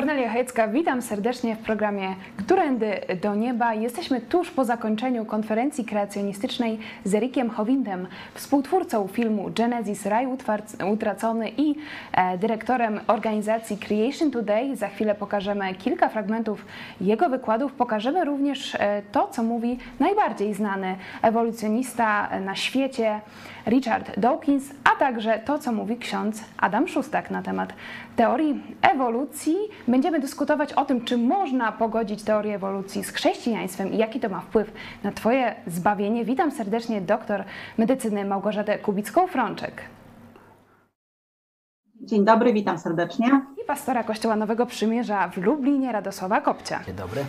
[0.00, 3.74] Kornelia Hejcka, witam serdecznie w programie Którędy do Nieba.
[3.74, 10.26] Jesteśmy tuż po zakończeniu konferencji kreacjonistycznej z Erikiem Howindem, współtwórcą filmu Genesis Raj
[10.92, 11.74] Utracony i
[12.12, 14.76] e, dyrektorem organizacji Creation Today.
[14.76, 16.66] Za chwilę pokażemy kilka fragmentów
[17.00, 17.72] jego wykładów.
[17.72, 23.20] Pokażemy również e, to, co mówi najbardziej znany ewolucjonista na świecie,
[23.66, 27.72] Richard Dawkins, a także to, co mówi ksiądz Adam Szustak na temat
[28.16, 29.56] teorii ewolucji.
[29.88, 34.40] Będziemy dyskutować o tym, czy można pogodzić teorię ewolucji z chrześcijaństwem i jaki to ma
[34.40, 34.72] wpływ
[35.04, 36.24] na Twoje zbawienie.
[36.24, 37.44] Witam serdecznie doktor
[37.78, 39.72] medycyny Małgorzatę Kubicką-Frączek
[42.02, 43.26] Dzień dobry, witam serdecznie.
[43.62, 46.80] i pastora Kościoła Nowego Przymierza w Lublinie Radosława Kopcia.
[46.86, 47.24] Dzień dobry.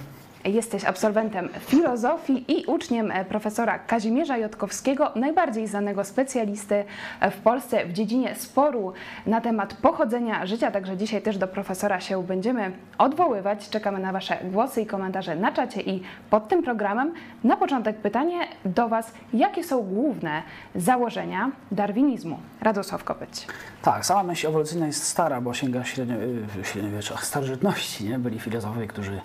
[0.45, 6.85] Jesteś absolwentem filozofii i uczniem e, profesora Kazimierza Jotkowskiego, najbardziej znanego specjalisty
[7.19, 8.93] e, w Polsce w dziedzinie sporu
[9.25, 10.71] na temat pochodzenia życia.
[10.71, 13.69] Także dzisiaj też do profesora się będziemy odwoływać.
[13.69, 17.13] Czekamy na Wasze głosy i komentarze na czacie i pod tym programem.
[17.43, 20.43] Na początek pytanie do Was, jakie są główne
[20.75, 22.39] założenia darwinizmu?
[22.61, 23.47] Radosław Kopeć.
[23.81, 28.03] Tak, sama myśl ewolucyjna jest stara, bo sięga średnio, y, średniowiecza, starożytności.
[28.03, 28.19] Nie?
[28.19, 29.21] Byli filozofowie, którzy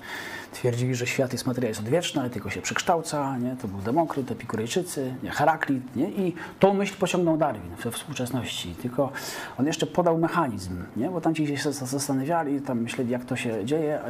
[0.56, 3.38] twierdzili, że świat jest materia jest odwieczna, tylko się przekształca.
[3.38, 3.56] Nie?
[3.56, 5.30] To był Demokryt, Epikurejczycy, nie?
[5.30, 5.96] Heraklit.
[5.96, 6.10] Nie?
[6.10, 8.74] I tą myśl pociągnął Darwin we współczesności.
[8.82, 9.12] Tylko
[9.58, 11.10] on jeszcze podał mechanizm, nie?
[11.10, 14.00] bo tam ci się zastanawiali, tam myśleli, jak to się dzieje.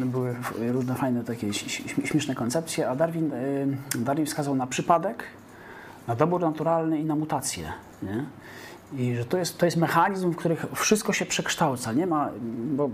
[0.00, 0.36] y, Były
[0.72, 5.24] różne fajne takie śm- śmieszne koncepcje, a Darwin, y, Darwin wskazał na przypadek,
[6.08, 7.72] na dobór naturalny i na mutację.
[8.02, 8.24] Nie?
[8.92, 11.92] I że to jest, to jest mechanizm, w którym wszystko się przekształca.
[11.92, 12.30] Nie ma,
[12.76, 12.88] bo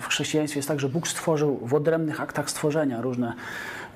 [0.00, 3.34] w- chrześcijaństwie jest tak, że Bóg stworzył w odrębnych aktach stworzenia różne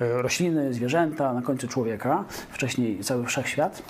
[0.01, 3.83] e, rośliny, zwierzęta, na końcu człowieka, wcześniej cały wszechświat.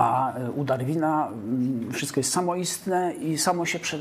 [0.00, 3.98] A e, u Darwina mm, wszystko jest samoistne i samo się prze,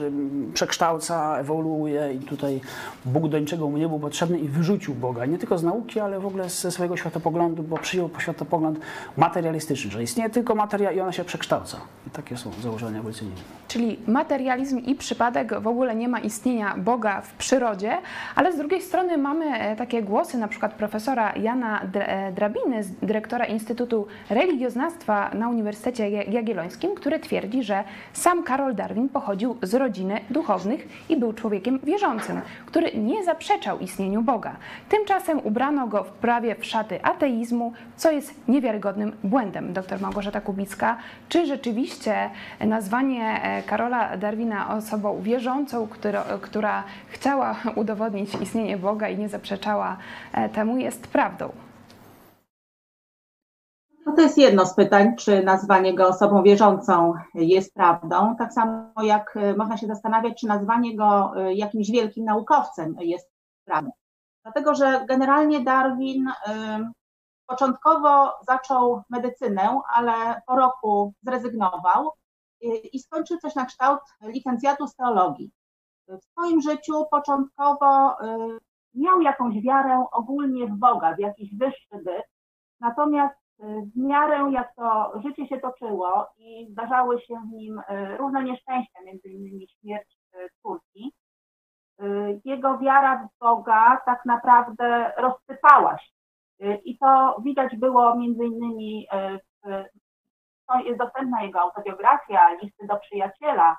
[0.54, 2.62] przekształca, ewoluuje i tutaj
[3.06, 5.26] Bóg do niczego mu nie był potrzebny i wyrzucił Boga.
[5.26, 8.80] Nie tylko z nauki, ale w ogóle ze swojego światopoglądu, bo przyjął światopogląd
[9.18, 11.78] materialistyczny, że istnieje tylko materia i ona się przekształca.
[12.08, 13.36] I takie są założenia ewolucyjne.
[13.68, 17.98] Czyli materializm i przypadek w ogóle nie ma istnienia Boga w przyrodzie,
[18.36, 23.46] ale z drugiej strony mamy e, takie głosy, na przykład profesora Jana e, Drabiny, dyrektora
[23.46, 27.84] Instytutu Religioznawstwa na Uniwersytecie Ja- Jagiellońskim, który twierdzi, że
[28.14, 34.22] sam Karol Darwin pochodził z rodziny duchownych i był człowiekiem wierzącym, który nie zaprzeczał istnieniu
[34.22, 34.56] Boga.
[34.90, 39.74] Tymczasem ubrano go w prawie w szaty ateizmu, co jest niewiarygodnym błędem.
[39.74, 40.98] Doktor Małgorzata Kubicka,
[41.30, 42.30] czy rzeczywiście
[42.60, 49.98] nazwanie e, Karola Darwina osobą wierzącą, która, która chciała udowodnić istnienie Boga i nie zaprzeczała
[50.34, 51.50] e, temu, jest prawdą?
[54.09, 58.36] No to jest jedno z pytań, czy nazwanie go osobą wierzącą jest prawdą.
[58.36, 63.31] Tak samo jak y, można się zastanawiać, czy nazwanie go y, jakimś wielkim naukowcem jest
[63.66, 63.92] prawdą.
[64.44, 66.34] Dlatego, że generalnie Darwin y,
[67.48, 72.12] początkowo zaczął medycynę, ale po roku zrezygnował
[72.94, 75.52] i skończył coś na kształt licencjatu z teologii.
[76.08, 78.18] W swoim życiu początkowo
[78.94, 82.25] miał jakąś wiarę ogólnie w Boga, w jakiś wyższy byt,
[82.80, 88.44] natomiast w miarę jak to życie się toczyło i zdarzały się w nim y, różne
[88.44, 91.13] nieszczęścia, między innymi śmierć y, córki,
[92.01, 96.12] y, jego wiara w Boga tak naprawdę rozsypała się.
[96.66, 99.86] Y, I to widać było między innymi y, w,
[100.86, 103.78] jest dostępna jego autobiografia, listy do przyjaciela,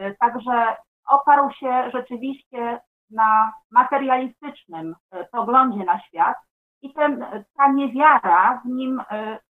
[0.00, 0.76] y, także
[1.08, 2.80] oparł się rzeczywiście
[3.10, 6.36] na materialistycznym y, poglądzie na świat
[6.82, 7.26] i ten,
[7.56, 9.04] ta niewiara w nim y,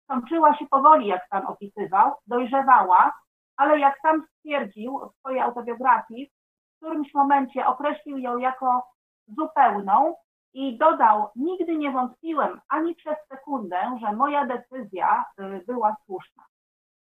[0.08, 3.12] kończyła się powoli, jak sam opisywał, dojrzewała,
[3.56, 6.30] ale jak sam stwierdził w swojej autobiografii,
[6.74, 8.86] w którymś momencie określił ją jako
[9.28, 10.14] zupełną
[10.54, 16.44] i dodał, nigdy nie wątpiłem ani przez sekundę, że moja decyzja y, była słuszna.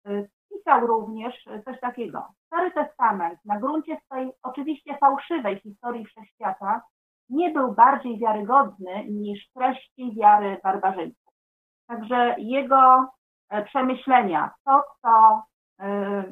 [0.09, 2.29] Y, Pisał również coś takiego.
[2.47, 6.83] Stary Testament na gruncie swej oczywiście fałszywej historii wszechświata
[7.31, 11.33] nie był bardziej wiarygodny niż treści wiary barbarzyńców.
[11.87, 13.07] Także jego
[13.49, 15.43] e, przemyślenia, to co
[15.81, 16.25] e,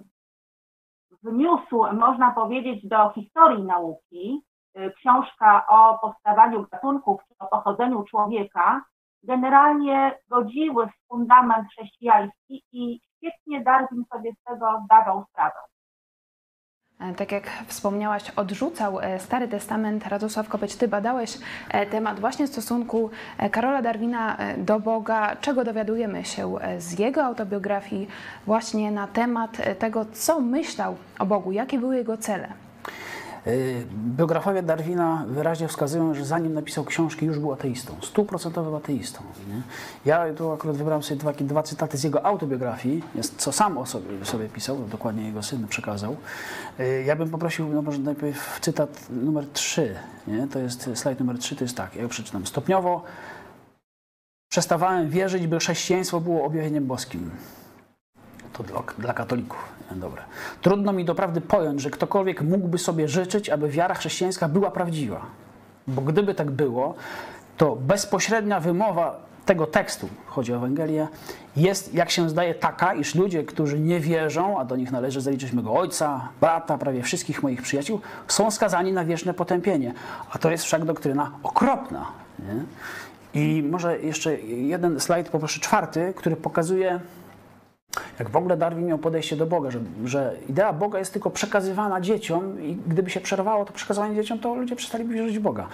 [1.22, 4.42] wniósł, można powiedzieć, do historii nauki,
[4.74, 8.84] e, książka o powstawaniu gatunków o pochodzeniu człowieka,
[9.22, 15.73] generalnie godziły w fundament chrześcijański i świetnie Darwin sobie z tego zdawał sprawę.
[17.00, 20.06] E, tak jak wspomniałaś, odrzucał e, Stary Testament.
[20.06, 21.38] Radosław Kopeć, ty badałeś
[21.68, 23.10] e, temat właśnie stosunku
[23.50, 25.36] Karola Darwina do Boga.
[25.40, 28.08] Czego dowiadujemy się z jego autobiografii
[28.46, 32.48] właśnie na temat tego, co myślał o Bogu, jakie były jego cele?
[33.46, 33.86] Y,
[34.16, 39.20] biografowie Darwina wyraźnie wskazują, że zanim napisał książki, już był ateistą, stuprocentowym ateistą.
[39.48, 39.62] Nie?
[40.04, 43.86] Ja tu akurat wybrałem sobie dwa, dwa cytaty z jego autobiografii, jest, co sam o
[43.86, 46.16] sobie, sobie pisał, dokładnie jego syn przekazał.
[46.80, 49.94] Y, ja bym poprosił, no może najpierw cytat numer 3,
[50.26, 50.48] nie?
[50.48, 52.46] to jest slajd numer 3, to jest tak, ja przeczytam.
[52.46, 53.02] Stopniowo
[54.48, 57.30] przestawałem wierzyć, by chrześcijaństwo było objawieniem boskim.
[58.56, 59.74] To dla, dla katolików.
[59.90, 60.22] Dobre.
[60.62, 65.20] Trudno mi doprawdy pojąć, że ktokolwiek mógłby sobie życzyć, aby wiara chrześcijańska była prawdziwa.
[65.86, 66.94] Bo gdyby tak było,
[67.56, 71.08] to bezpośrednia wymowa tego tekstu, chodzi o Ewangelię,
[71.56, 75.52] jest, jak się zdaje, taka, iż ludzie, którzy nie wierzą, a do nich należy zaliczyć
[75.52, 79.94] mego ojca, brata, prawie wszystkich moich przyjaciół, są skazani na wieczne potępienie.
[80.30, 82.06] A to jest wszak doktryna okropna.
[82.38, 82.64] Nie?
[83.42, 87.00] I może jeszcze jeden slajd, poproszę czwarty, który pokazuje
[88.18, 92.00] jak w ogóle Darwin miał podejście do Boga, że, że idea Boga jest tylko przekazywana
[92.00, 95.66] dzieciom i gdyby się przerwało to przekazywanie dzieciom, to ludzie przestaliby wierzyć w Boga.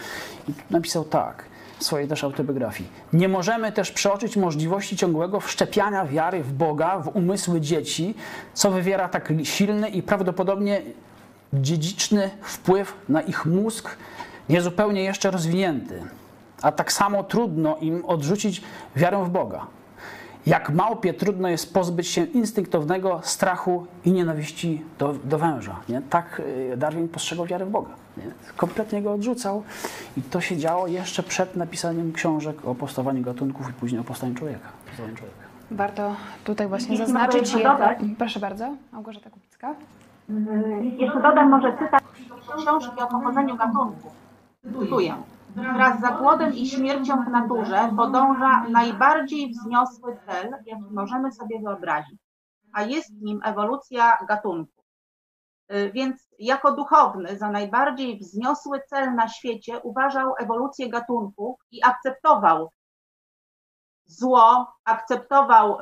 [0.48, 1.44] I napisał tak
[1.78, 2.88] w swojej też autobiografii.
[3.12, 8.14] Nie możemy też przeoczyć możliwości ciągłego wszczepiania wiary w Boga w umysły dzieci,
[8.54, 10.82] co wywiera tak silny i prawdopodobnie
[11.52, 13.96] dziedziczny wpływ na ich mózg,
[14.48, 16.02] niezupełnie jeszcze rozwinięty.
[16.62, 18.62] A tak samo trudno im odrzucić
[18.96, 19.66] wiarę w Boga.
[20.46, 25.76] Jak małpie trudno jest pozbyć się instynktownego strachu i nienawiści do, do węża.
[25.88, 26.02] Nie?
[26.02, 26.42] Tak
[26.72, 27.90] y, Darwin postrzegał wiarę w Boga.
[28.16, 28.24] Nie?
[28.56, 29.62] Kompletnie go odrzucał
[30.16, 34.34] i to się działo jeszcze przed napisaniem książek o powstawaniu gatunków i później o powstaniu
[34.34, 34.68] człowieka.
[34.86, 35.40] Powstaniu człowieka.
[35.70, 36.14] Warto
[36.44, 37.78] tutaj właśnie zaznaczyć jedno.
[38.18, 39.74] Proszę bardzo, Małgorzata Kupicka.
[40.98, 42.02] Jeszcze dodam może cytat
[42.56, 44.12] książki o pochodzeniu gatunków.
[44.80, 45.14] Cytuję.
[45.56, 52.18] Wraz z zapłodem i śmiercią w naturze podąża najbardziej wzniosły cel, jaki możemy sobie wyobrazić,
[52.72, 54.82] a jest nim ewolucja gatunku.
[55.72, 62.70] Y, więc jako duchowny za najbardziej wzniosły cel na świecie uważał ewolucję gatunków i akceptował
[64.06, 65.78] zło, akceptował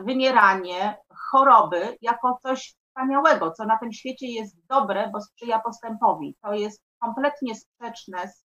[0.00, 0.96] wymieranie,
[1.30, 6.36] choroby jako coś wspaniałego, co na tym świecie jest dobre, bo sprzyja postępowi.
[6.42, 8.43] To jest kompletnie sprzeczne z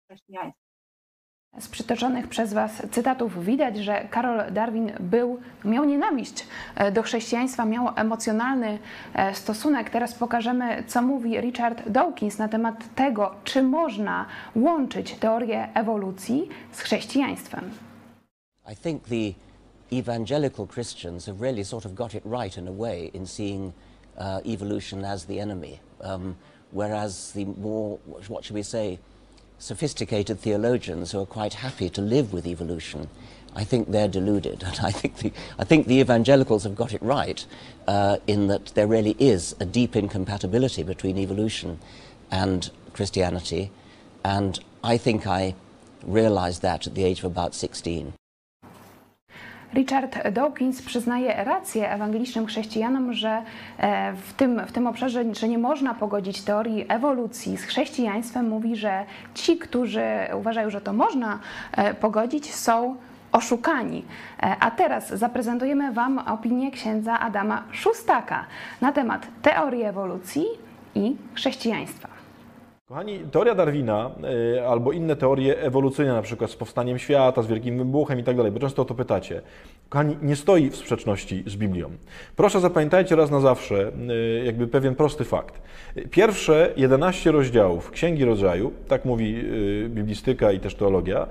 [1.60, 7.66] Z przytoczonych przez Was cytatów widać, że Karol Darwin był, miał nienawiść e, do chrześcijaństwa,
[7.66, 8.80] miał emocjonalny
[9.14, 9.90] e, stosunek.
[9.90, 14.26] Teraz pokażemy, co mówi Richard Dawkins na temat tego, czy można
[14.56, 17.72] łączyć teorię ewolucji z chrześcijaństwem.
[18.72, 19.34] I think the
[19.98, 23.74] evangelical Christians have really sort of got it right in a way in seeing
[24.18, 25.80] uh, evolution as the enemy.
[26.00, 26.36] Um,
[26.72, 27.98] whereas the more,
[28.30, 29.00] what should we say,
[29.60, 33.10] sophisticated theologians who are quite happy to live with evolution,
[33.56, 34.64] I think they're deluded.
[34.68, 37.46] And I think the, I think the evangelicals have got it right
[37.88, 41.80] uh, in that there really is a deep incompatibility between evolution
[42.30, 43.72] and Christianity.
[44.24, 45.56] And I think I
[46.04, 48.14] realized that at the age of about 16.
[49.74, 53.42] Richard Dawkins przyznaje rację ewangelicznym chrześcijanom, że
[53.78, 58.50] e, w tym, w tym obszarze, że nie można pogodzić teorii ewolucji z chrześcijaństwem.
[58.50, 61.40] Mówi, że ci, którzy uważają, że to można
[61.72, 62.96] e, pogodzić, są
[63.32, 64.06] oszukani.
[64.40, 68.46] E, a teraz zaprezentujemy Wam opinię księdza Adama Szustaka
[68.82, 70.46] na temat teorii ewolucji
[70.96, 72.17] i chrześcijaństwa.
[72.88, 74.12] Kochani, teoria Darwina
[74.56, 78.38] y, albo inne teorie ewolucyjne, na przykład z powstaniem świata, z wielkim wybuchem i tak
[78.38, 79.42] dalej, bo często o to pytacie.
[79.90, 81.90] Kochani, nie stoi w sprzeczności z Biblią.
[82.36, 83.92] Proszę zapamiętajcie raz na zawsze
[84.42, 85.62] y, jakby pewien prosty fakt.
[86.12, 89.36] Pierwsze 11 rozdziałów Księgi Rodzaju, tak mówi
[89.86, 91.28] y, biblistyka i też teologia,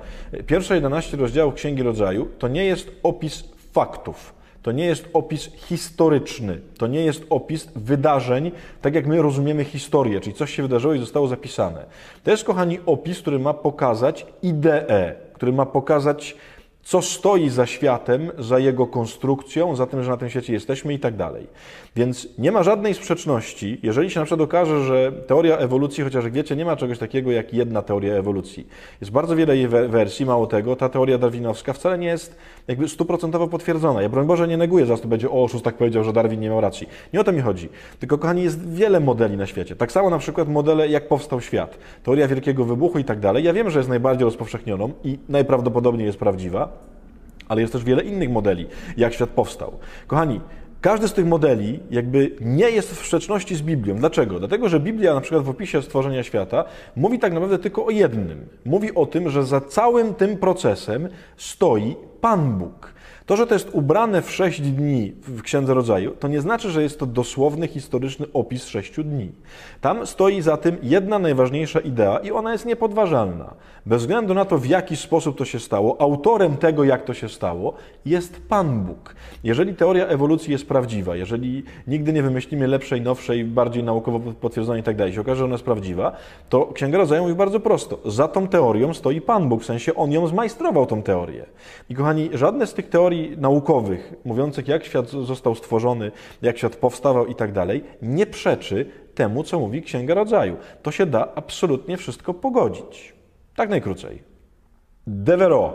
[0.47, 4.36] pierwsze 11 rozdziałów Księgi Rodzaju to nie jest opis faktów
[4.67, 10.21] to nie jest opis historyczny, to nie jest opis wydarzeń, tak jak my rozumiemy historię,
[10.21, 11.85] czyli coś się wydarzyło i zostało zapisane.
[12.25, 16.37] To jest, kochani, opis, który ma pokazać ideę, który ma pokazać
[16.87, 20.99] co stoi za światem, za jego konstrukcją, za tym, że na tym świecie jesteśmy i
[20.99, 21.47] tak dalej.
[21.97, 26.33] Więc nie ma żadnej sprzeczności, jeżeli się na przykład okaże, że teoria ewolucji, chociaż jak
[26.33, 28.67] wiecie, nie ma czegoś takiego jak jedna teoria ewolucji.
[29.01, 32.37] Jest bardzo wiele jej wersji, mało tego, ta teoria darwinowska wcale nie jest
[32.69, 34.03] jakby stuprocentowo potwierdzona.
[34.03, 36.49] Ja broń Boże nie neguję, zaraz to będzie, o, oszust tak powiedział, że Darwin nie
[36.49, 36.89] miał racji.
[37.13, 37.69] Nie o to mi chodzi.
[38.01, 39.77] Tylko, kochani, jest wiele modeli na świecie.
[39.77, 41.79] Tak samo na przykład modele, jak powstał świat.
[42.03, 43.45] Teoria wielkiego wybuchu i tak dalej.
[43.45, 46.76] Ja wiem, że jest najbardziej rozpowszechnioną i najprawdopodobniej jest prawdziwa,
[47.49, 49.79] ale jest też wiele innych modeli, jak świat powstał.
[50.07, 50.41] Kochani,
[50.81, 53.97] każdy z tych modeli jakby nie jest w sprzeczności z Biblią.
[53.97, 54.39] Dlaczego?
[54.39, 56.65] Dlatego, że Biblia na przykład w opisie stworzenia świata
[56.97, 58.49] mówi tak naprawdę tylko o jednym.
[58.65, 62.96] Mówi o tym, że za całym tym procesem stoi Pan Bóg.
[63.27, 66.83] To, że to jest ubrane w sześć dni w Księdze Rodzaju, to nie znaczy, że
[66.83, 69.33] jest to dosłowny, historyczny opis sześciu dni.
[69.81, 73.55] Tam stoi za tym jedna najważniejsza idea i ona jest niepodważalna.
[73.87, 77.29] Bez względu na to, w jaki sposób to się stało, autorem tego, jak to się
[77.29, 79.15] stało, jest Pan Bóg.
[79.45, 84.85] Jeżeli teoria ewolucji jest prawdziwa, jeżeli nigdy nie wymyślimy lepszej, nowszej, bardziej naukowo potwierdzonej i
[84.85, 86.13] tak się okaże, że ona jest prawdziwa,
[86.49, 87.99] to Księga Rodzaju mówi bardzo prosto.
[88.05, 91.47] Za tą teorią stoi Pan Bóg, w sensie On ją zmajstrował, tą teorię.
[91.91, 97.27] I kochani, żadne z tych teorii naukowych, mówiących jak świat został stworzony, jak świat powstawał
[97.27, 100.57] i tak dalej, nie przeczy temu, co mówi Księga Rodzaju.
[100.83, 103.15] To się da absolutnie wszystko pogodzić.
[103.57, 104.23] Tak najkrócej.
[105.07, 105.75] Devero.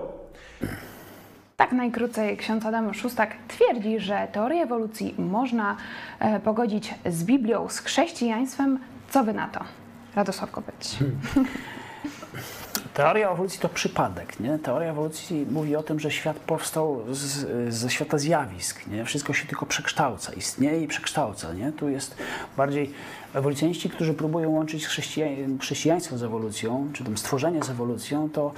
[1.57, 5.77] Tak najkrócej ksiądz Adam Szustak twierdzi, że teorię ewolucji można
[6.19, 8.79] e, pogodzić z Biblią, z chrześcijaństwem.
[9.10, 9.60] Co wy na to?
[10.15, 10.98] Radosław Kopeć.
[12.93, 14.39] Teoria ewolucji to przypadek.
[14.39, 14.60] Nie?
[14.60, 18.88] Teoria ewolucji mówi o tym, że świat powstał z, ze świata zjawisk.
[18.88, 19.05] Nie?
[19.05, 21.53] Wszystko się tylko przekształca, istnieje i przekształca.
[21.53, 21.71] Nie?
[21.71, 22.15] Tu jest
[22.57, 22.93] bardziej
[23.33, 24.88] ewolucjoniści, którzy próbują łączyć
[25.60, 28.53] chrześcijaństwo z ewolucją, czy tam stworzenie z ewolucją, to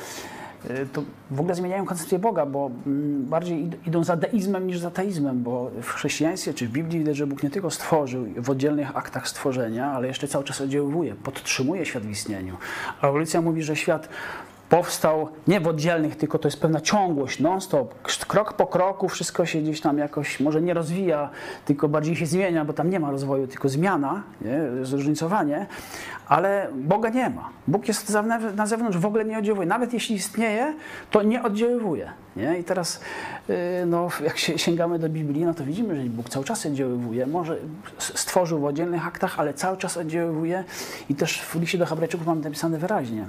[0.94, 5.44] to w ogóle zmieniają koncepcję Boga, bo mm, bardziej idą za deizmem niż za teizmem,
[5.44, 9.28] bo w chrześcijaństwie czy w Biblii widać, że Bóg nie tylko stworzył w oddzielnych aktach
[9.28, 12.58] stworzenia, ale jeszcze cały czas oddziaływuje, podtrzymuje świat w istnieniu.
[13.02, 14.10] A ewolucja mówi, że świat
[14.74, 17.96] powstał nie w oddzielnych, tylko to jest pewna ciągłość, non-stop,
[18.28, 21.30] krok po kroku, wszystko się gdzieś tam jakoś może nie rozwija,
[21.66, 24.86] tylko bardziej się zmienia, bo tam nie ma rozwoju, tylko zmiana, nie?
[24.86, 25.66] zróżnicowanie,
[26.28, 27.50] ale Boga nie ma.
[27.68, 28.18] Bóg jest
[28.56, 29.68] na zewnątrz, w ogóle nie oddziałuje.
[29.68, 30.74] Nawet jeśli istnieje,
[31.12, 32.12] to nie oddziaływuje.
[32.36, 32.60] Nie?
[32.60, 33.00] I teraz,
[33.50, 37.28] y, no, jak się sięgamy do Biblii, no to widzimy, że Bóg cały czas oddziaływuje.
[37.28, 37.58] Może
[37.98, 40.64] stworzył w oddzielnych aktach, ale cały czas oddziaływuje
[41.10, 43.26] i też w liście do Hebrajczyków mamy napisane wyraźnie.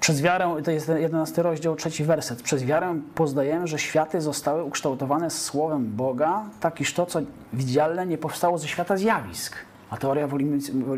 [0.00, 2.42] Przez wiarę, to jest 11 rozdział, trzeci werset.
[2.42, 7.20] Przez wiarę poznajemy, że światy zostały ukształtowane słowem Boga, tak iż to, co
[7.52, 9.56] widzialne, nie powstało ze świata zjawisk.
[9.90, 10.24] A teoria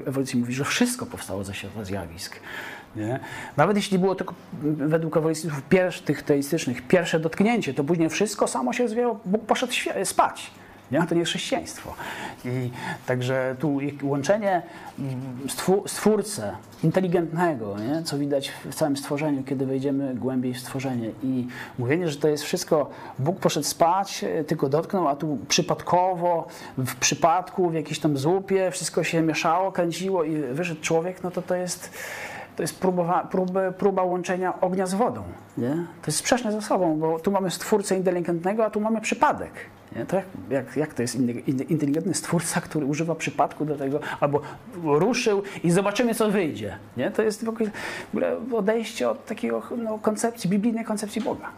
[0.07, 2.37] ewolucji, mówi, że wszystko powstało ze świata zjawisk.
[2.97, 3.21] Nie?
[3.57, 5.63] Nawet jeśli było tylko według ewolucjonistów
[6.05, 9.73] tych teistycznych pierwsze dotknięcie, to później wszystko samo się rozwijało, Bóg poszedł
[10.05, 10.51] spać.
[10.93, 11.07] Nie?
[11.07, 11.95] To nie jest chrześcijaństwo.
[12.45, 12.71] I
[13.07, 14.63] także tu łączenie
[14.99, 15.15] mm,
[15.87, 16.53] stwórcę
[16.85, 18.03] inteligentnego, nie?
[18.03, 21.47] co widać w całym stworzeniu, kiedy wejdziemy głębiej w stworzenie i
[21.79, 26.47] mówienie, że to jest wszystko, Bóg poszedł spać, e, tylko dotknął, a tu przypadkowo,
[26.79, 31.43] w przypadku, w jakiejś tam zupie, wszystko się mieszało, kręciło i wyszedł człowiek, no to
[31.43, 31.91] to jest
[32.57, 35.23] to jest próba, próba, próba łączenia ognia z wodą.
[35.59, 35.71] Nie?
[35.71, 39.53] To jest sprzeczne ze sobą, bo tu mamy stwórcę inteligentnego, a tu mamy przypadek.
[39.97, 40.07] Nie?
[40.07, 41.15] To jak, jak, jak to jest
[41.69, 44.41] inteligentny stwórca, który używa przypadku do tego, albo
[44.85, 46.77] ruszył i zobaczymy, co wyjdzie.
[46.97, 47.11] Nie?
[47.11, 47.71] To jest w ogóle
[48.53, 51.51] odejście od takiego no, koncepcji, biblijnej koncepcji Boga.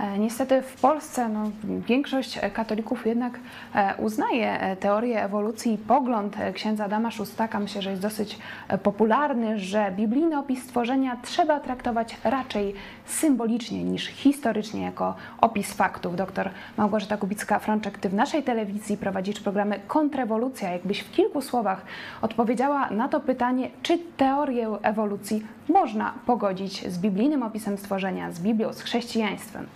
[0.00, 3.38] E, niestety w Polsce no, większość katolików jednak
[3.74, 8.38] e, uznaje e, teorię ewolucji i pogląd księdza Adama Szustaka, myślę, że jest dosyć
[8.82, 12.74] popularny, że biblijny opis stworzenia trzeba traktować raczej
[13.06, 16.16] symbolicznie niż historycznie jako opis faktów.
[16.16, 20.72] Doktor Małgorzata Kubicka-Frączek, ty w naszej telewizji prowadzisz programy Kontrewolucja.
[20.72, 21.84] Jakbyś w kilku słowach
[22.22, 28.72] odpowiedziała na to pytanie, czy teorię ewolucji można pogodzić z biblijnym opisem stworzenia, z Biblią,
[28.72, 29.66] z chrześcijaństwem?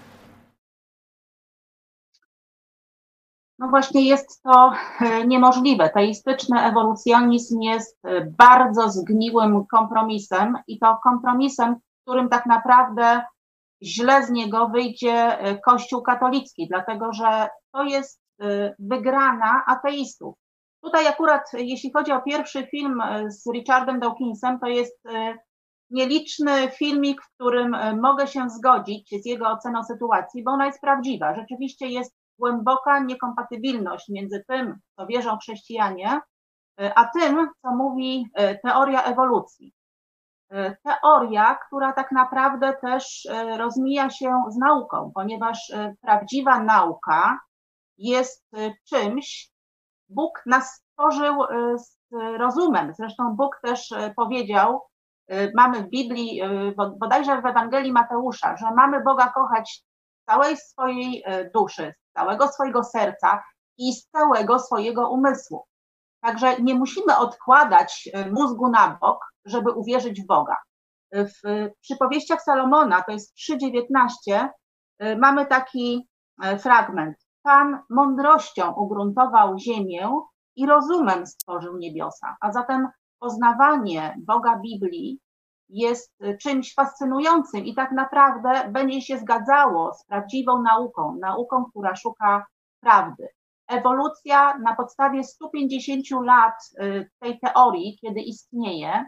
[3.59, 5.91] No właśnie jest to e, niemożliwe.
[5.91, 13.23] Teistyczny ewolucjonizm jest e, bardzo zgniłym kompromisem i to kompromisem, którym tak naprawdę
[13.83, 18.25] źle z niego wyjdzie e, Kościół katolicki, dlatego że to jest
[18.79, 20.35] wygrana ateistów.
[20.83, 25.03] Tutaj akurat, jeśli chodzi o pierwszy film z Richardem Dawkinsem, to jest
[25.91, 31.35] nieliczny filmik, w którym mogę się zgodzić z jego oceną sytuacji, bo ona jest prawdziwa.
[31.35, 36.21] Rzeczywiście jest głęboka niekompatybilność między tym, co wierzą chrześcijanie,
[36.81, 39.73] e, a tym, co mówi e, teoria ewolucji.
[40.51, 47.39] e, teoria, która tak naprawdę też rozmija się z nauką, ponieważ prawdziwa nauka
[47.99, 48.47] jest
[48.89, 49.51] czymś,
[50.09, 51.43] Bóg nas stworzył
[51.77, 51.99] z
[52.39, 52.93] rozumem.
[52.99, 54.81] Zresztą Bóg też powiedział,
[55.57, 56.41] mamy w Biblii,
[57.01, 59.83] bodajże w Ewangelii Mateusza, że mamy Boga kochać
[60.27, 61.25] całej swojej
[61.55, 63.43] duszy, całego swojego serca
[63.79, 65.65] i z całego swojego umysłu.
[66.23, 70.57] Także nie musimy odkładać e, mózgu na bok, żeby uwierzyć w Boga.
[71.13, 74.49] W przypowieściach Salomona, to jest 3,19,
[74.99, 76.09] e, mamy taki
[76.43, 77.17] e, fragment.
[77.43, 80.21] Pan mądrością ugruntował ziemię
[80.57, 82.37] i rozumem stworzył niebiosa.
[82.41, 85.21] A zatem poznawanie Boga Biblii
[85.75, 92.47] jest czymś fascynującym i tak naprawdę będzie się zgadzało z prawdziwą nauką, nauką, która szuka
[92.81, 93.29] prawdy
[93.69, 99.05] ewolucja na podstawie 150 lat y, tej teorii, kiedy istnieje,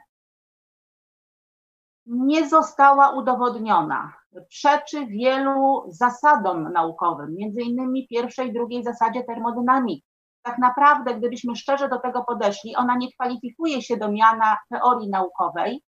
[2.06, 4.12] nie została udowodniona.
[4.48, 10.04] Przeczy wielu zasadom naukowym, między innymi pierwszej, drugiej zasadzie termodynamiki.
[10.42, 15.82] Tak naprawdę, gdybyśmy szczerze do tego podeszli, ona nie kwalifikuje się do miana teorii naukowej,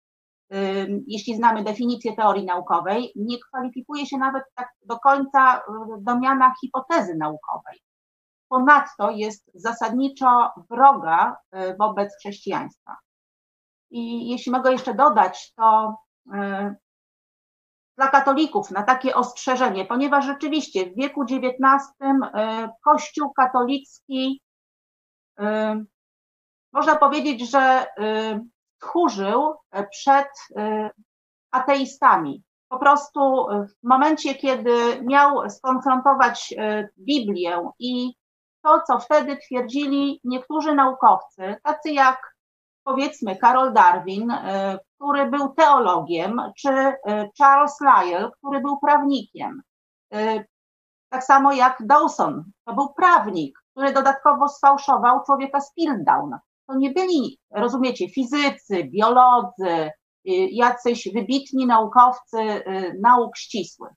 [1.07, 5.61] jeśli znamy definicję teorii naukowej, nie kwalifikuje się nawet tak do końca
[5.99, 7.81] do miana hipotezy naukowej
[8.49, 12.97] ponadto jest zasadniczo wroga y, wobec chrześcijaństwa.
[13.91, 15.97] I jeśli mogę jeszcze dodać, to
[16.33, 16.75] y,
[17.97, 21.53] dla katolików na takie ostrzeżenie, ponieważ rzeczywiście w wieku XIX
[22.01, 24.41] y, Kościół katolicki,
[26.73, 27.85] można powiedzieć, że
[28.79, 29.53] tchórzył
[29.91, 30.27] przed
[31.51, 32.43] ateistami.
[32.69, 33.45] Po prostu
[33.83, 36.53] w momencie, kiedy miał skonfrontować
[36.99, 38.13] Biblię i
[38.63, 42.37] to, co wtedy twierdzili niektórzy naukowcy, tacy jak
[42.87, 46.95] powiedzmy Karol Darwin, e, który był teologiem, czy e,
[47.37, 49.61] Charles Lyell, który był prawnikiem.
[50.13, 50.43] E,
[51.09, 55.73] tak samo jak Dawson, to był prawnik, który dodatkowo sfałszował człowieka z.
[56.67, 59.91] To nie byli, rozumiecie, fizycy, biolodzy,
[60.51, 62.63] jacyś wybitni naukowcy
[63.01, 63.93] nauk ścisłych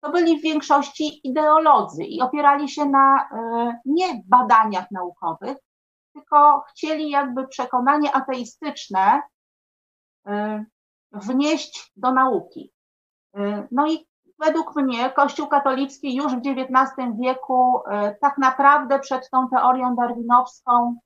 [0.00, 5.56] to byli w większości ideolodzy i opierali się na e, nie badaniach naukowych,
[6.12, 9.22] tylko chcieli jakby przekonanie ateistyczne
[11.12, 12.72] wnieść do nauki.
[13.72, 14.06] No i
[14.38, 17.82] według mnie Kościół katolicki już w XIX wieku
[18.20, 20.96] tak naprawdę przed tą teorią darwinowską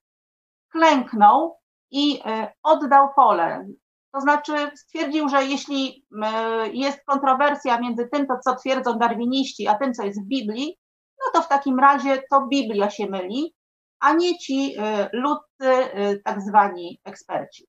[0.72, 1.56] klęknął
[1.90, 2.20] i
[2.62, 3.66] oddał pole.
[4.14, 9.74] To znaczy stwierdził, że jeśli e, jest kontrowersja między tym, to co twierdzą darwiniści, a
[9.74, 10.78] tym, co jest w Biblii,
[11.18, 13.54] no to w takim razie to Biblia się myli,
[14.00, 17.66] a nie ci e, ludcy, e, tak zwani eksperci.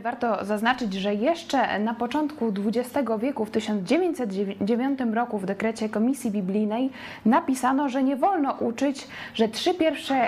[0.00, 6.90] Warto zaznaczyć, że jeszcze na początku XX wieku, w 1909 roku, w dekrecie Komisji Biblijnej
[7.26, 10.26] napisano, że nie wolno uczyć, że trzy pierwsze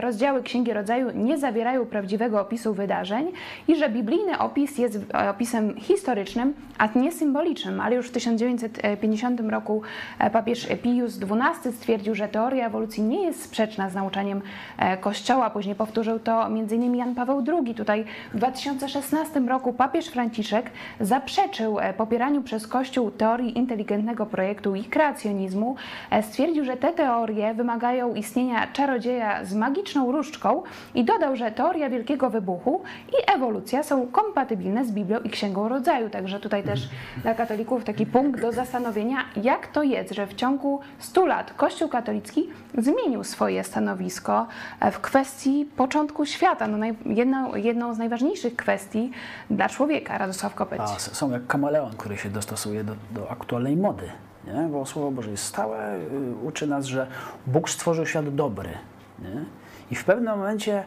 [0.00, 3.32] rozdziały Księgi Rodzaju nie zawierają prawdziwego opisu wydarzeń
[3.68, 4.98] i że biblijny opis jest
[5.30, 7.80] opisem historycznym, a nie symbolicznym.
[7.80, 9.82] Ale już w 1950 roku
[10.18, 14.42] e, papież Pius XII stwierdził, że teoria ewolucji nie jest sprzeczna z nauczaniem
[14.78, 15.50] e, Kościoła.
[15.50, 16.96] Później powtórzył to m.in.
[16.96, 17.74] Jan Paweł II.
[17.74, 24.74] Tutaj w 2006 2016 roku papież Franciszek zaprzeczył e, popieraniu przez Kościół teorii inteligentnego projektu
[24.74, 25.76] i kreacjonizmu.
[26.10, 30.62] E, stwierdził, że te teorie wymagają istnienia czarodzieja z magiczną różdżką
[30.94, 36.10] i dodał, że teoria wielkiego wybuchu i ewolucja są kompatybilne z Biblią i Księgą Rodzaju.
[36.10, 36.88] Także tutaj też
[37.22, 41.88] dla katolików taki punkt do zastanowienia, jak to jest, że w ciągu 100 lat Kościół
[41.88, 44.46] katolicki zmienił swoje stanowisko
[44.80, 46.66] e, w kwestii początku świata.
[46.66, 49.10] No, jedną, jedną z najważniejszych kwestii kwestii
[49.50, 50.80] dla człowieka, Radosław Kopeć.
[50.80, 54.10] A, są jak kameleon, który się dostosuje do, do aktualnej mody.
[54.44, 54.68] Nie?
[54.72, 57.06] Bo Słowo Boże jest stałe, y, uczy nas, że
[57.46, 58.70] Bóg stworzył świat dobry.
[59.18, 59.44] Nie?
[59.90, 60.84] I w pewnym momencie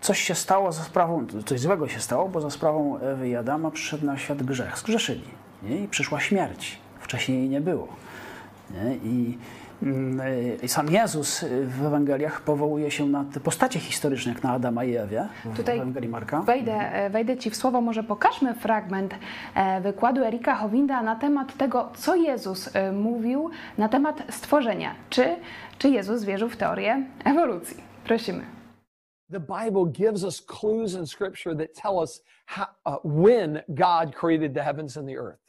[0.00, 3.70] coś się stało za sprawą, coś złego się stało, bo za sprawą Ewy i Adama
[3.70, 4.78] przyszedł na świat grzech.
[4.78, 5.28] Zgrzeszyli.
[5.62, 5.76] Nie?
[5.76, 6.78] I przyszła śmierć.
[7.00, 7.88] Wcześniej jej nie było.
[8.70, 8.96] Nie?
[8.96, 9.38] I
[10.66, 15.28] sam Jezus w Ewangeliach powołuje się na te postacie historyczne, jak na Adama i Ewie
[15.56, 16.42] Tutaj w Ewangelii Marka.
[16.42, 19.14] Wejdę, e, wejdę Ci w słowo, może pokażmy fragment
[19.54, 24.94] e, wykładu Erika Howinda na temat tego, co Jezus e, mówił na temat stworzenia.
[25.10, 25.36] Czy,
[25.78, 27.76] czy Jezus wierzył w teorię ewolucji?
[28.04, 28.44] Prosimy.
[29.32, 34.54] The Bible gives us clues in Scripture that tell us how, uh, when God created
[34.54, 35.39] the heavens and the earth.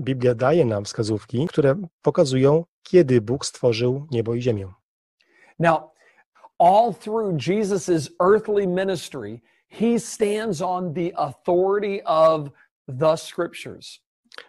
[0.00, 4.68] Biblia daje nam wskazówki, które pokazują, kiedy Bóg stworzył niebo i ziemię.
[5.58, 5.90] Now,
[6.58, 12.50] all through Jesus's earthly ministry, he stands on the authority of
[12.98, 14.00] the scriptures.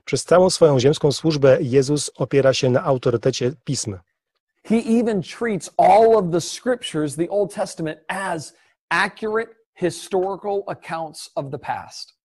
[0.06, 3.98] Przez całą swoją ziemską służbę Jezus opiera się na autorytecie pism.
[4.64, 8.54] He even treats all of the scriptures, the Old Testament, as
[8.90, 12.17] accurate historical accounts of the past.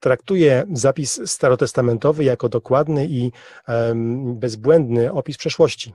[0.00, 3.32] Traktuje zapis starotestamentowy jako dokładny i
[3.66, 5.94] em, bezbłędny opis przeszłości.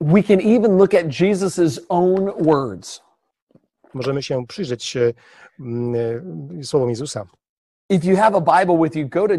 [0.00, 3.00] We can even look at Jesus' own words.
[3.94, 4.96] Możemy się przyjrzeć
[5.60, 7.26] mm, słowom Jezusa.
[7.88, 9.34] If you have a Bible with you, go to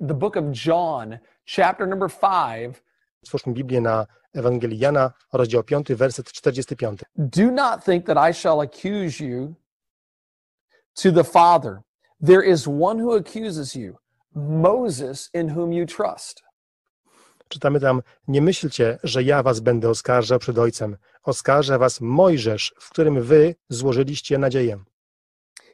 [0.00, 1.18] the book of John,
[1.56, 2.82] chapter number 5.
[3.22, 7.00] Otwórzmy Biblię na Ewangelii Jana, rozdział 5, werset 45.
[7.16, 9.54] Do not think that I shall accuse you
[11.02, 11.82] to the Father.
[12.26, 13.96] There is one who accuses you,
[14.34, 16.42] Moses, in whom you trust.
[17.48, 20.96] Czytamy tam, nie myślcie, że ja was będę oskarżał przed Ojcem.
[21.22, 24.78] Oskarża was Mojżesz, w którym wy złożyliście nadzieję.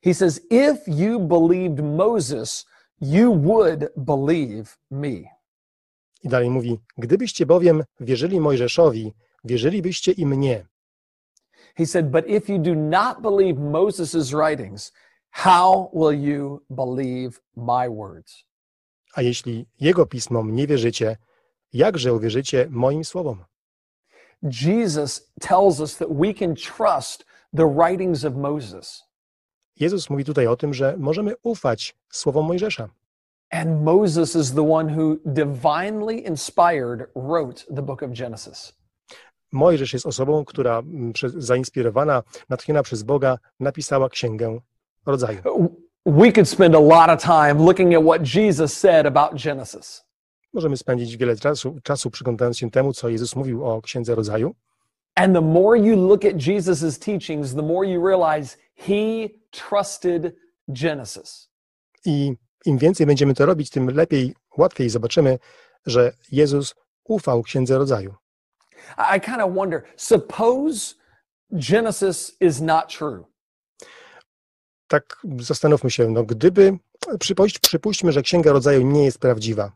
[0.05, 2.67] He says, If you believed Moses,
[3.01, 5.37] you would believe me.
[6.23, 9.13] I dalej mówi, gdybyście bowiem wierzyli Mojżeszowi,
[9.45, 10.67] wierzylibyście i mnie.
[11.77, 14.93] He said, But if you do not believe Moses' writings,
[15.37, 18.45] how will you believe my words?
[19.15, 21.17] A jeśli jego pismom nie wierzycie,
[21.73, 23.45] jakże uwierzycie moim słowom?
[24.43, 27.25] Jesus tells us that we can trust
[27.57, 29.05] the writings of Moses.
[29.81, 32.89] Jezus mówi tutaj o tym, że możemy ufać słowom Mojżesza.
[33.51, 38.73] And Moses is the one who divinely inspired wrote the book of Genesis.
[39.53, 40.83] Mojżesz jest osobą, która
[41.37, 44.61] zainspirowana, natchniona przez Boga, napisała księgę
[45.07, 45.39] rodzaju.
[46.07, 50.05] We could spend a lot of time looking at what Jesus said about Genesis.
[50.53, 54.55] Możemy spędzić wiele czasu, czasu przyglądając się temu, co Jezus mówił o księdze rodzaju.
[55.15, 60.35] And the more you look at Jesus' teachings, the more you realize he trusted
[60.69, 61.49] Genesis.
[62.05, 65.39] I im więcej będziemy to robić, tym lepiej, łatwiej zobaczymy,
[65.87, 68.15] że Jezus ufał księdze rodzaju.
[68.99, 70.95] I, I kind of wonder suppose
[71.53, 73.25] Genesis is not true.
[74.89, 76.79] Tak zastanówmy się, no gdyby,
[77.21, 79.73] przypuść, przypuśćmy, że księga rodzaju nie jest prawdziwa.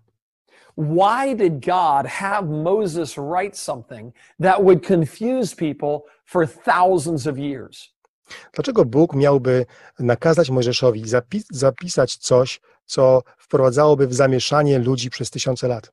[0.79, 7.94] Why did God have Moses write something that would confuse people for thousands of years?
[8.53, 9.66] Dlaczego Bóg miałby
[9.99, 15.92] nakazać Mojżeszowi zapi- zapisać coś, co wprowadzałoby w zamieszanie ludzi przez tysiące lat?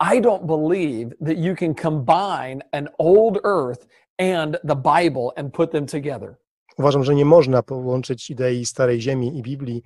[0.00, 3.86] I don't believe that you can combine an old earth
[4.18, 6.41] and the Bible and put them together.
[6.78, 9.82] Uważam, że nie można połączyć idei Starej Ziemi i Biblii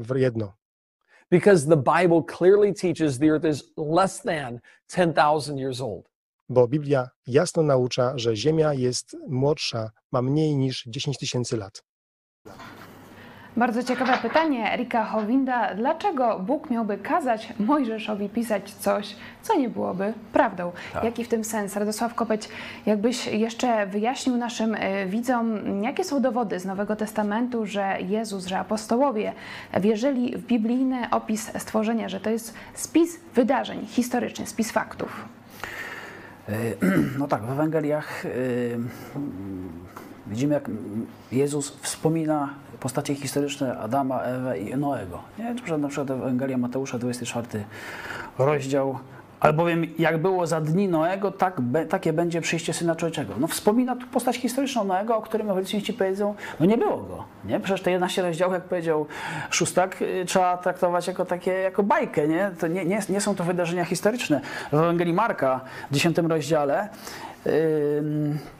[0.00, 0.52] w jedno,
[1.30, 6.08] Because the Bible clearly teaches the earth is less than 10,000 years old.
[6.48, 11.82] bo Biblia jasno naucza, że Ziemia jest młodsza, ma mniej niż 10 tysięcy lat.
[13.56, 15.74] Bardzo ciekawe pytanie Erika Howinda.
[15.74, 20.72] Dlaczego Bóg miałby kazać Mojżeszowi pisać coś, co nie byłoby prawdą?
[21.02, 21.76] Jaki w tym sens?
[21.76, 22.48] Radosław Kopeć,
[22.86, 28.58] jakbyś jeszcze wyjaśnił naszym e, widzom, jakie są dowody z Nowego Testamentu, że Jezus, że
[28.58, 29.32] apostołowie
[29.80, 35.24] wierzyli w biblijny opis stworzenia, że to jest spis wydarzeń historyczny, spis faktów.
[36.48, 36.76] Y,
[37.18, 38.78] No tak, w Ewangeliach y,
[40.26, 40.70] widzimy, jak
[41.32, 45.18] Jezus wspomina postacie historyczne Adama, Ewę i Noego.
[45.38, 45.54] Nie?
[45.54, 47.64] Przykład- Na przykład Ewangelia Mateusza, 24
[48.38, 48.98] rozdział.
[49.40, 53.34] Albowiem jak było za dni Noego, tak be, takie będzie przyjście Syna Człowieczego.
[53.38, 57.24] No wspomina tu postać historyczną Noego, o którym ewolucjoniści powiedzą, no nie było go.
[57.44, 57.60] Nie?
[57.60, 59.06] Przecież te 11 rozdziałów, jak powiedział
[59.50, 62.28] Szustak, y, trzeba traktować jako takie, jako bajkę.
[62.28, 62.50] Nie?
[62.60, 64.40] To nie, nie, nie są to wydarzenia historyczne.
[64.72, 65.60] W Ewangelii Marka,
[65.90, 66.88] w 10 rozdziale,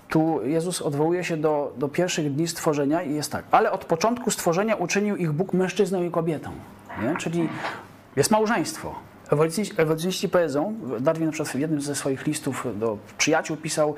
[0.09, 3.45] tu Jezus odwołuje się do, do pierwszych dni stworzenia i jest tak.
[3.51, 6.51] Ale od początku stworzenia uczynił ich Bóg mężczyzną i kobietą.
[7.03, 7.17] Nie?
[7.17, 7.49] Czyli
[8.17, 8.95] jest małżeństwo.
[9.77, 13.95] Ewolucjoniści, powiedzą, Darwin na przykład w jednym ze swoich listów do przyjaciół pisał,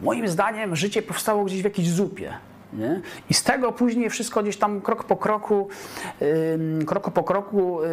[0.00, 2.34] moim zdaniem życie powstało gdzieś w jakiejś zupie.
[2.72, 3.00] Nie?
[3.30, 5.68] I z tego później wszystko gdzieś tam krok po kroku,
[6.22, 7.86] ym, kroku po kroku, y,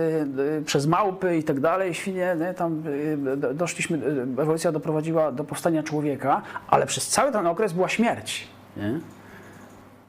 [0.59, 2.53] y, przez małpy i tak dalej, świnie, nie?
[2.53, 7.73] tam y, do- doszliśmy, y, ewolucja doprowadziła do powstania człowieka, ale przez cały ten okres
[7.73, 8.47] była śmierć.
[8.77, 8.99] Nie?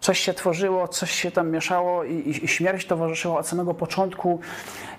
[0.01, 4.41] Coś się tworzyło, coś się tam mieszało i, i, i śmierć towarzyszyła od samego początku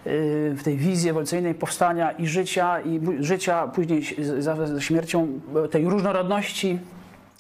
[0.06, 0.12] yy,
[0.56, 4.04] w tej wizji ewolucyjnej powstania i życia, i życia, później
[4.40, 5.40] za ze śmiercią
[5.72, 6.80] tej różnorodności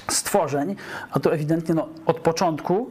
[0.07, 0.75] stworzeń,
[1.11, 2.89] a to ewidentnie no, od początku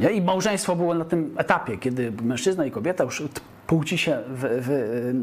[0.00, 0.10] nie?
[0.10, 3.22] i małżeństwo było na tym etapie, kiedy mężczyzna i kobieta już
[3.66, 5.14] płci się wy,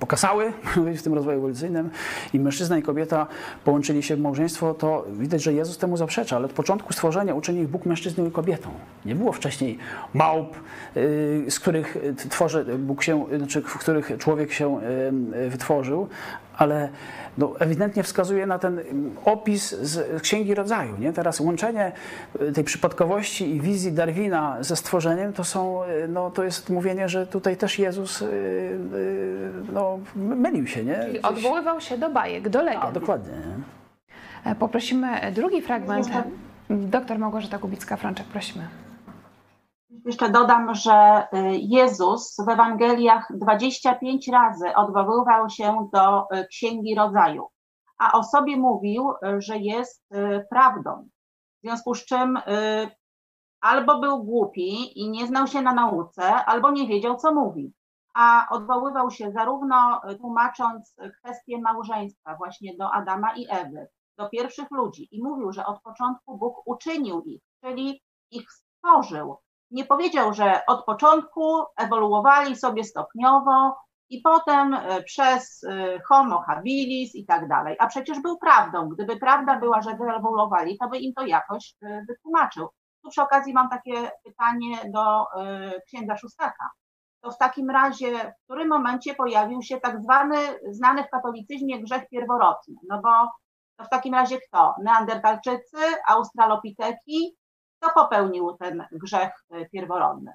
[0.00, 0.52] pokasały
[0.98, 1.90] w tym rozwoju ewolucyjnym
[2.32, 3.26] i mężczyzna i kobieta
[3.64, 7.68] połączyli się w małżeństwo, to widać, że Jezus temu zaprzecza, ale od początku stworzenia uczynił
[7.68, 8.68] Bóg mężczyzną i kobietą.
[9.04, 9.78] Nie było wcześniej
[10.14, 10.56] małp,
[11.48, 11.96] z których
[12.30, 14.80] tworzy Bóg się, znaczy w których człowiek się
[15.48, 16.08] wytworzył,
[16.58, 16.88] ale
[17.38, 18.80] no, ewidentnie wskazuje na ten
[19.24, 20.96] opis z Księgi Rodzaju.
[20.98, 21.12] Nie?
[21.12, 21.92] Teraz łączenie
[22.42, 27.08] y, tej przypadkowości i wizji Darwina ze stworzeniem to, są, y, no, to jest mówienie,
[27.08, 28.78] że tutaj też Jezus y,
[29.72, 30.84] no, mylił się.
[30.84, 31.04] Nie?
[31.04, 32.84] Czyli odwoływał się do bajek, do legend.
[32.84, 33.32] A, dokładnie.
[33.32, 34.54] Nie?
[34.54, 36.08] Poprosimy drugi fragment.
[36.70, 38.68] Doktor Małgorzata Kubicka-Frączek, prosimy.
[39.90, 47.48] Jeszcze dodam, że y, Jezus w Ewangeliach 25 razy odwoływał się do y, Księgi Rodzaju,
[47.98, 50.08] a o sobie mówił, y, że jest
[50.50, 51.08] prawdą.
[51.58, 52.38] W związku z czym
[53.60, 57.72] albo był głupi i nie znał się na nauce, albo nie wiedział, co mówi.
[58.14, 65.08] A odwoływał się zarówno tłumacząc kwestię małżeństwa właśnie do Adama i Ewy, do pierwszych ludzi
[65.10, 69.38] i mówił, że od początku Bóg uczynił ich, czyli ich stworzył,
[69.70, 73.76] nie powiedział, że od początku ewoluowali sobie stopniowo
[74.10, 77.76] i potem e, przez e, homo habilis i tak dalej.
[77.78, 78.88] A przecież był prawdą.
[78.88, 82.68] Gdyby prawda była, że wyewoluowali, to by im to jakoś e, wytłumaczył.
[83.04, 85.26] Tu przy okazji mam takie pytanie do
[85.86, 86.70] księdza Szustaka.
[87.20, 90.36] To w takim razie, w którym momencie pojawił się tak zwany,
[90.70, 92.74] znany w katolicyzmie grzech pierworodny?
[92.88, 93.10] No bo
[93.76, 94.74] to w takim razie kto?
[94.82, 95.78] Neandertalczycy,
[96.08, 97.36] australopiteki,
[97.80, 100.32] kto popełnił ten grzech y, pierworodny.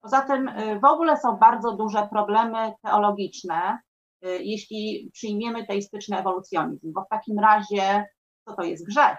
[0.00, 3.78] Poza tym y, w ogóle są bardzo duże problemy teologiczne,
[4.24, 8.04] y, jeśli przyjmiemy teistyczny ewolucjonizm, bo w takim razie
[8.48, 9.18] co to jest grzech?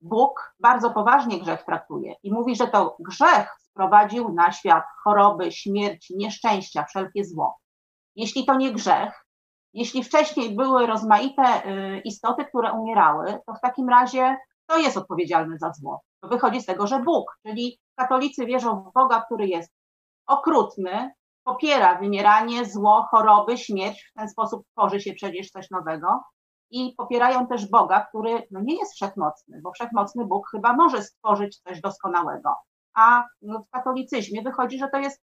[0.00, 6.10] Bóg bardzo poważnie grzech traktuje i mówi, że to grzech sprowadził na świat choroby, śmierć,
[6.10, 7.58] nieszczęścia, wszelkie zło.
[8.16, 9.26] Jeśli to nie grzech,
[9.72, 11.42] jeśli wcześniej były rozmaite
[12.04, 16.02] istoty, które umierały, to w takim razie kto jest odpowiedzialny za zło?
[16.20, 19.72] To wychodzi z tego, że Bóg, czyli katolicy wierzą w Boga, który jest
[20.26, 21.10] okrutny,
[21.44, 26.22] popiera wymieranie, zło, choroby, śmierć, w ten sposób tworzy się przecież coś nowego
[26.70, 31.58] i popierają też Boga, który no nie jest wszechmocny, bo wszechmocny Bóg chyba może stworzyć
[31.58, 32.54] coś doskonałego.
[32.94, 35.22] A w katolicyzmie wychodzi, że to jest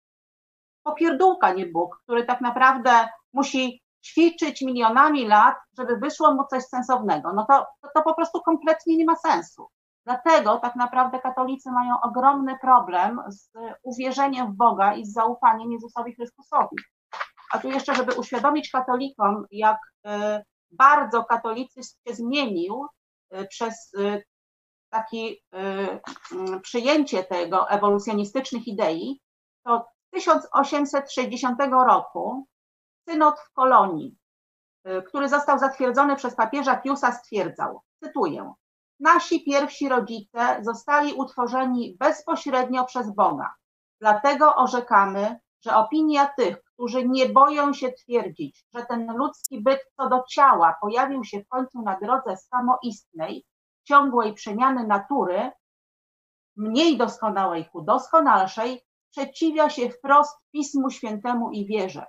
[0.84, 2.92] popierdółka, nie Bóg, który tak naprawdę
[3.34, 7.34] musi ćwiczyć milionami lat, żeby wyszło mu coś sensownego.
[7.34, 9.68] No to, to, po prostu kompletnie nie ma sensu.
[10.06, 13.52] Dlatego tak naprawdę katolicy mają ogromny problem z
[13.84, 16.76] uwierzeniem w Boga i z zaufaniem Jezusowi Chrystusowi.
[17.54, 22.86] A tu jeszcze, żeby uświadomić katolikom, jak e, bardzo katolicyzm się zmienił
[23.30, 24.22] e, przez e,
[24.90, 25.36] takie
[26.62, 29.22] przyjęcie tego ewolucjonistycznych idei,
[29.66, 32.48] to w 1860 roku
[33.10, 34.18] synod w Kolonii,
[34.88, 38.54] y, który został zatwierdzony przez papieża Piusa, stwierdzał, cytuję,
[39.00, 43.54] nasi pierwsi rodzice zostali utworzeni bezpośrednio przez Boga.
[44.02, 50.10] Dlatego orzekamy, że opinia tych, którzy nie boją się twierdzić, że ten ludzki byt co
[50.10, 53.46] do ciała pojawił się w końcu na drodze samoistnej,
[53.84, 55.52] ciągłej przemiany natury,
[56.56, 62.06] mniej doskonałej ku doskonalszej, przeciwia się wprost Pismu Świętemu i wierze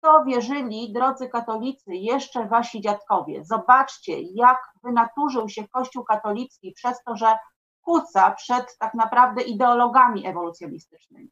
[0.00, 3.44] to wierzyli, drodzy katolicy, jeszcze wasi dziadkowie.
[3.44, 7.38] Zobaczcie, jak wynaturzył się Kościół katolicki przez to, że
[7.80, 11.30] kuca przed tak naprawdę ideologami ewolucjonistycznymi.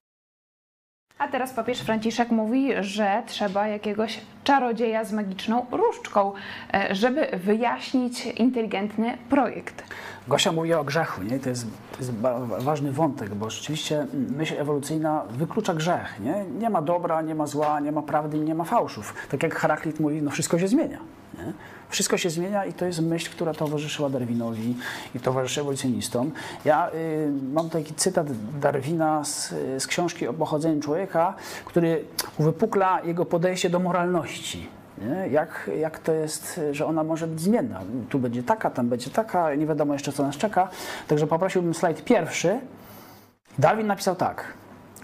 [1.19, 6.33] A teraz papież Franciszek mówi, że trzeba jakiegoś czarodzieja z magiczną różdżką,
[6.75, 9.83] e, żeby wyjaśnić inteligentny projekt.
[10.29, 11.39] Gosia mówi o grzechu, nie?
[11.39, 12.13] To, jest, to jest
[12.59, 16.21] ważny wątek, bo rzeczywiście myśl ewolucyjna wyklucza grzech.
[16.21, 16.45] Nie?
[16.59, 19.15] nie ma dobra, nie ma zła, nie ma prawdy, nie ma fałszów.
[19.31, 20.99] Tak jak Heraklit mówi, no wszystko się zmienia.
[21.39, 21.53] Nie?
[21.89, 24.77] Wszystko się zmienia i to jest myśl, która towarzyszyła Darwinowi
[25.15, 26.31] i towarzyszy ewolucjonistom.
[26.65, 28.27] Ja y, mam taki cytat
[28.61, 32.05] Darwina z, z książki o pochodzeniu człowieka, który
[32.39, 34.69] uwypukla jego podejście do moralności.
[34.99, 35.29] Nie?
[35.29, 37.81] Jak, jak to jest, że ona może być zmienna?
[38.09, 40.69] Tu będzie taka, tam będzie taka, nie wiadomo jeszcze, co nas czeka.
[41.09, 42.61] Także poprosiłbym slajd pierwszy.
[43.59, 44.45] Darwin napisał tak.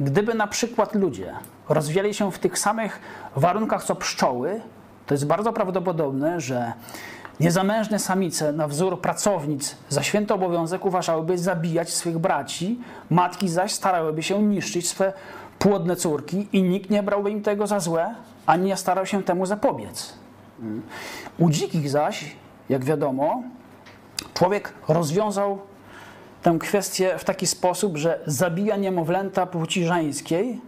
[0.01, 1.35] Gdyby na przykład ludzie
[1.69, 3.01] rozwijali się w tych samych
[3.37, 4.61] warunkach co pszczoły,
[5.07, 6.73] to jest bardzo prawdopodobne, że
[7.41, 14.23] niezamężne samice na wzór pracownic za święty obowiązek uważałyby zabijać swych braci, matki zaś starałyby
[14.23, 15.13] się niszczyć swe
[15.59, 18.15] płodne córki i nikt nie brałby im tego za złe,
[18.47, 20.15] ani nie starał się temu zapobiec.
[21.39, 22.37] U dzikich zaś,
[22.69, 23.43] jak wiadomo,
[24.35, 25.59] człowiek rozwiązał
[26.43, 30.61] tę kwestię w taki sposób, że zabija niemowlęta płci żeńskiej,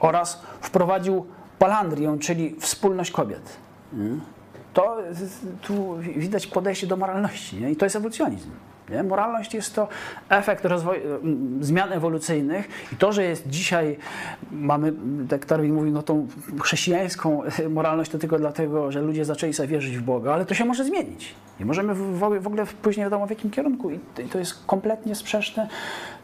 [0.00, 1.26] oraz wprowadził
[1.58, 3.56] palandrię, czyli wspólność kobiet.
[4.72, 4.96] To
[5.62, 7.70] tu widać podejście do moralności nie?
[7.70, 8.50] i to jest ewolucjonizm.
[8.90, 9.02] Nie?
[9.02, 9.88] Moralność jest to
[10.28, 11.00] efekt rozwoju,
[11.60, 13.96] zmian ewolucyjnych i to, że jest dzisiaj,
[14.50, 14.92] mamy,
[15.32, 16.26] jak Darwin mówi, no tą
[16.62, 20.64] chrześcijańską moralność to tylko dlatego, że ludzie zaczęli sobie wierzyć w Boga, ale to się
[20.64, 21.34] może zmienić.
[21.60, 23.98] I możemy w, w ogóle pójść nie wiadomo w jakim kierunku i
[24.32, 25.68] to jest kompletnie sprzeczne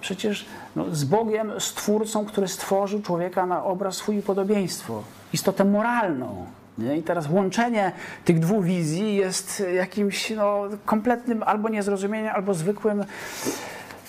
[0.01, 5.03] przecież no, z Bogiem, Stwórcą, który stworzył człowieka na obraz swój i podobieństwo.
[5.33, 6.47] Istotę moralną.
[6.79, 6.97] Nie?
[6.97, 7.93] I teraz łączenie
[8.25, 13.05] tych dwóch wizji jest jakimś no, kompletnym albo niezrozumieniem, albo zwykłym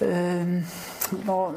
[0.01, 0.07] yy,
[1.25, 1.51] no,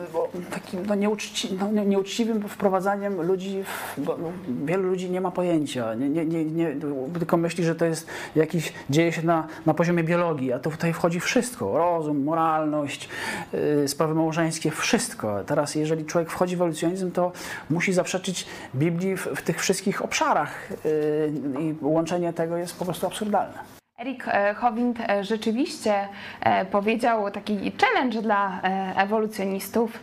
[0.51, 4.19] takim no, nieuczci, no, nieuczciwym wprowadzaniem ludzi, w, bo,
[4.65, 6.77] wielu ludzi nie ma pojęcia, nie, nie, nie, nie,
[7.19, 10.93] tylko myśli, że to jest jakiś, dzieje się na, na poziomie biologii, a to tutaj
[10.93, 13.09] wchodzi wszystko, rozum, moralność,
[13.53, 15.45] yy, sprawy małżeńskie, wszystko.
[15.45, 17.33] Teraz jeżeli człowiek wchodzi w ewolucjonizm, to
[17.71, 23.07] musi zaprzeczyć Biblii w, w tych wszystkich obszarach yy, i łączenie tego jest po prostu
[23.07, 23.80] absurdalne.
[24.01, 26.09] Erik e, Howind e, rzeczywiście
[26.41, 28.61] e, powiedział taki challenge dla
[28.97, 29.99] ewolucjonistów.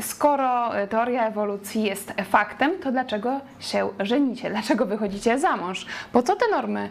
[0.00, 4.50] Skoro teoria ewolucji jest faktem, to dlaczego się żenicie?
[4.50, 5.86] Dlaczego wychodzicie za mąż?
[6.12, 6.88] Po co te normy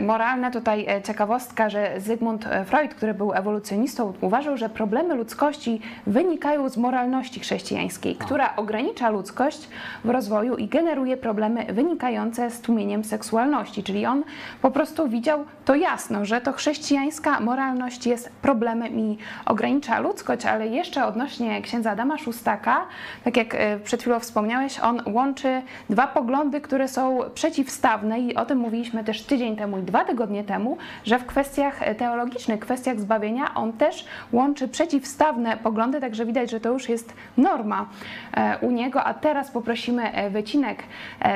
[0.00, 0.50] moralne?
[0.50, 7.40] Tutaj ciekawostka, że Zygmunt Freud, który był ewolucjonistą, uważał, że problemy ludzkości wynikają z moralności
[7.40, 9.68] chrześcijańskiej, która ogranicza ludzkość
[10.04, 13.82] w rozwoju i generuje problemy wynikające z tłumieniem seksualności.
[13.82, 14.24] Czyli on
[14.62, 20.46] po prostu widział to ja jasno, że to chrześcijańska moralność jest problemem i ogranicza ludzkość,
[20.46, 22.86] ale jeszcze odnośnie księdza Adama Szustaka,
[23.24, 28.44] tak jak e, przed chwilą wspomniałeś, on łączy dwa poglądy, które są przeciwstawne i o
[28.44, 33.54] tym mówiliśmy też tydzień temu i dwa tygodnie temu, że w kwestiach teologicznych, kwestiach zbawienia
[33.54, 37.86] on też łączy przeciwstawne poglądy, także widać, że to już jest norma
[38.34, 39.04] e, u niego.
[39.04, 40.82] A teraz poprosimy e, wycinek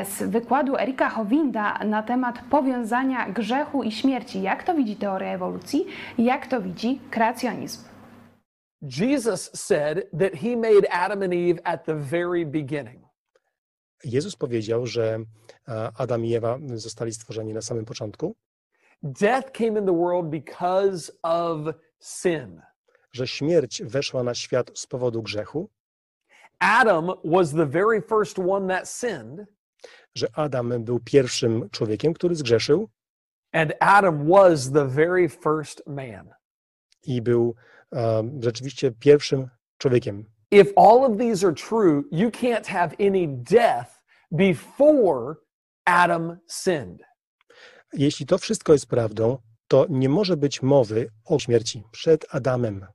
[0.04, 5.86] z wykładu Erika Howinda na temat powiązania grzechu i śmierci jak to widzi teoria ewolucji,
[6.18, 7.84] jak to widzi kreacjonizm.
[8.82, 13.02] Jesus said that he made Adam and Eve at the very beginning.
[14.04, 15.18] Jezus powiedział, że
[15.98, 18.36] Adam i Ewa zostali stworzeni na samym początku.
[19.02, 22.62] Death came in the world because of sin.
[23.12, 25.70] Że śmierć weszła na świat z powodu grzechu.
[26.58, 29.46] Adam was the very first one that sinned.
[30.14, 32.88] Że Adam był pierwszym człowiekiem, który zgrzeszył.
[33.52, 36.34] And Adam was the very first man.
[37.02, 37.54] I był
[37.90, 40.24] um, rzeczywiście pierwszym człowiekiem.
[40.50, 45.36] If all of these are true, you can't have any death before
[45.84, 47.02] Adam sinned.
[47.92, 52.86] Jeśli to wszystko jest prawdą, to nie może być mowy o śmierci przed Adamem.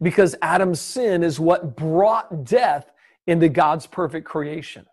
[0.00, 2.92] Because Adam's sin is what brought death
[3.26, 4.84] into God's perfect creation.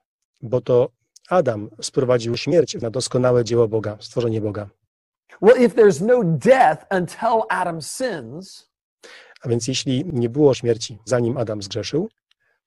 [0.41, 0.89] Bo to
[1.29, 4.69] Adam sprowadził śmierć na doskonałe dzieło Boga, stworzenie Boga.
[5.41, 8.69] Well, if there's no death until Adam sins,
[9.41, 12.09] a więc jeśli nie było śmierci zanim Adam zgrzeszył,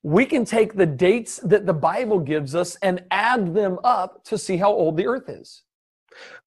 [0.04, 4.38] we can take the dates that the Bible gives us and add them up to
[4.38, 5.64] see how old the earth is.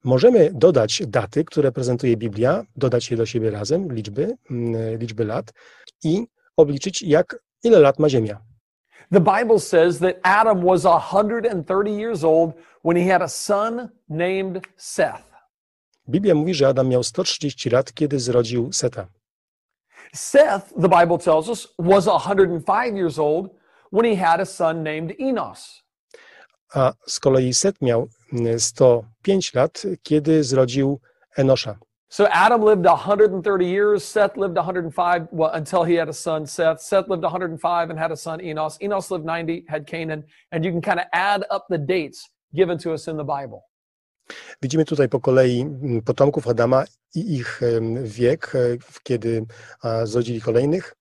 [0.04, 5.54] Możemy dodać daty, które prezentuje Biblia, dodać je do siebie razem, liczby, mm, liczby lat
[6.04, 8.42] i obliczyć jak ile lat ma Ziemia.
[9.12, 14.68] The Bible says that Adam was 130 years old when he had a son named
[14.78, 15.33] Seth.
[16.10, 19.08] Biblia mówi, że Adam miał 130 lat, kiedy zrodził Seta.
[20.14, 23.50] Seth, the Bible tells us, was 105 years old
[23.92, 25.84] when he had a son named Enos.
[26.74, 28.08] A z kolei Set miał
[28.58, 31.00] 105 lat, kiedy zrodził
[31.38, 31.76] Enosza.
[32.10, 36.80] So Adam lived 130 years, Seth lived 105 well, until he had a son, Seth.
[36.82, 38.78] Seth lived 105 and had a son, Enos.
[38.82, 40.24] Enos lived 90, had Canaan.
[40.52, 43.64] And you can kind of add up the dates given to us in the Bible.
[44.62, 46.84] Widzimy tutaj po kolei mm, potomków Adama
[47.16, 47.62] i ich
[48.04, 48.60] wiek, e,
[49.04, 49.46] kiedy
[50.04, 50.96] zrodzili kolejnych.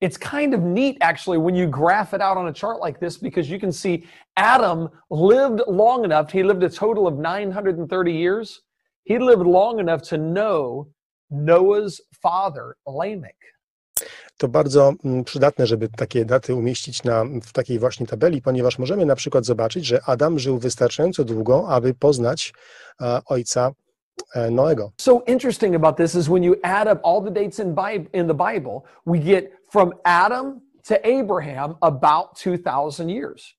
[0.00, 3.16] It's kind of neat actually when you graph it out on a chart like this
[3.16, 4.04] because you can see
[4.36, 8.62] Adam lived long enough, he lived a total of 930 years.
[9.04, 10.88] He lived long enough to know
[11.30, 13.53] Noah's father, Lamech.
[14.38, 19.06] To bardzo mm, przydatne, żeby takie daty umieścić na, w takiej właśnie tabeli, ponieważ możemy
[19.06, 22.52] na przykład zobaczyć, że Adam żył wystarczająco długo, aby poznać
[23.00, 23.72] e, ojca
[24.34, 24.92] e, Noego.
[25.00, 28.28] So interesting about this is when you add up all the dates in, Bible, in
[28.28, 33.54] the Bible, we get from Adam to Abraham about 2000 years.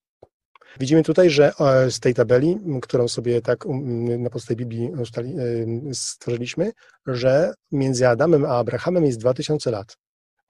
[0.79, 3.65] Widzimy tutaj, że e, z tej tabeli, którą sobie tak
[4.19, 4.91] na podstawie Biblii
[5.93, 6.71] stworzyliśmy,
[7.07, 9.97] że między Adamem a Abrahamem jest 2000 lat.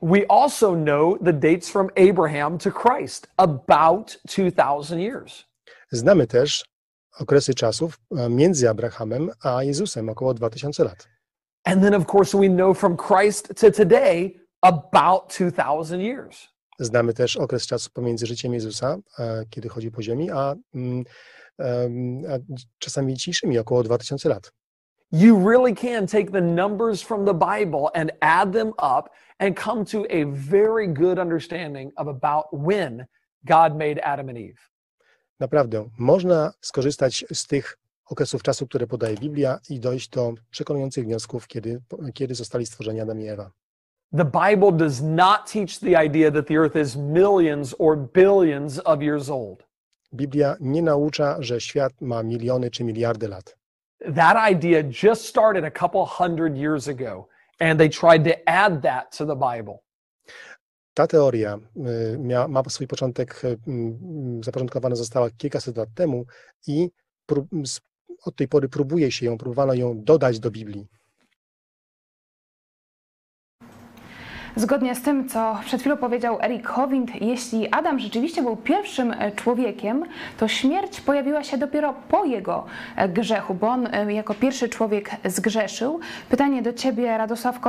[0.01, 5.45] We also know the dates from Abraham to Christ, about 2,000 years.
[5.91, 6.65] Znamy też
[7.19, 11.07] okresy czasów e, między Abrahamem a Jezusem, około 2000 lat.
[11.63, 16.47] And then, of course, we know from Christ to today, about 2,000 years.
[16.79, 21.03] Znamy też okres czasu pomiędzy życiem Jezusa, e, kiedy chodził po ziemi, a, mm,
[22.29, 22.37] a
[22.79, 24.51] czasami dzisiejszymi, około 2000 lat.
[25.15, 29.09] You really can take the numbers from the Bible and add them up
[29.39, 33.07] and come to a very good understanding of about when
[33.45, 34.59] God made Adam and Eve.
[35.39, 41.47] Naprawdę, można skorzystać z tych okresów czasu, które podaje Biblia i dojść do przekonujących wniosków,
[41.47, 41.81] kiedy,
[42.13, 43.51] kiedy zostali stworzeni Adam i Ewa.
[44.17, 49.01] The Bible does not teach the idea that the earth is millions or billions of
[49.01, 49.63] years old.
[50.13, 53.64] Biblia nie naucza, że świat ma miliony czy miliardy lat.
[54.13, 57.27] That idea just started a couple hundred years ago,
[57.59, 59.79] and they tried to add that to the Bible.
[60.93, 66.25] Ta teoria y, mia, ma swój początek, y, mm, zapoczątkowana została kilkaset lat temu
[66.67, 66.89] i
[67.25, 67.47] prób,
[68.25, 70.87] od tej pory próbuje się ją, próbowano ją dodać do Biblii.
[74.57, 79.31] Zgodnie z tym, co przed chwilą powiedział Eric Howind, jeśli Adam rzeczywiście był pierwszym e,
[79.31, 80.03] człowiekiem,
[80.37, 85.11] to śmierć pojawiła się dopiero po jego e, grzechu, bo on e, jako pierwszy człowiek
[85.25, 85.99] zgrzeszył.
[86.29, 87.59] Pytanie do Ciebie, Radosław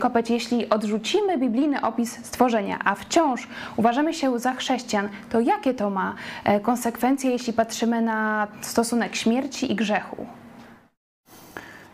[0.00, 5.90] Kopeć, jeśli odrzucimy biblijny opis stworzenia, a wciąż uważamy się za chrześcijan, to jakie to
[5.90, 6.14] ma
[6.62, 10.26] konsekwencje, jeśli patrzymy na stosunek śmierci i grzechu?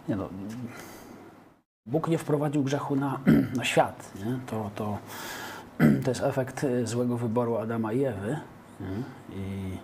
[0.09, 0.29] Nie no,
[1.87, 3.21] Bóg nie wprowadził grzechu na,
[3.57, 4.13] na świat.
[4.25, 4.39] Nie?
[4.47, 4.99] To, to,
[6.05, 8.39] to jest efekt y, złego wyboru Adama i Ewy.
[8.81, 8.87] Nie?
[9.37, 9.77] I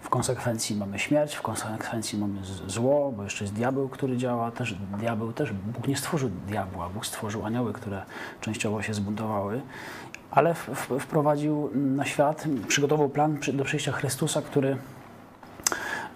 [0.00, 4.50] w konsekwencji mamy śmierć, w konsekwencji mamy zło, bo jeszcze jest diabeł, który działa.
[4.50, 8.02] Też diabeł też, Bóg nie stworzył diabła, Bóg stworzył anioły, które
[8.40, 9.60] częściowo się zbuntowały.
[10.30, 14.76] Ale w, w, wprowadził na świat, przygotował plan do przyjścia Chrystusa, który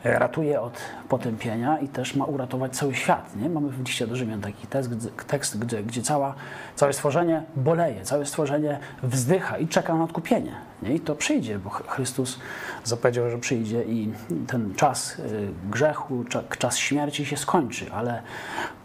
[0.04, 0.78] ratuje od
[1.08, 3.36] potępienia i też ma uratować cały świat.
[3.36, 3.48] Nie?
[3.48, 6.34] Mamy w liście do Rzymian taki tekst, gdzie- tekst gdzie, gdzie cała,
[6.76, 10.52] całe stworzenie boleje, całe stworzenie wzdycha i czeka na odkupienie.
[10.82, 10.94] Nie?
[10.94, 12.38] I to przyjdzie, bo Ch- Chrystus
[12.84, 14.12] zapowiedział, że przyjdzie i
[14.46, 18.22] ten czas y, grzechu, cza- czas śmierci się skończy, ale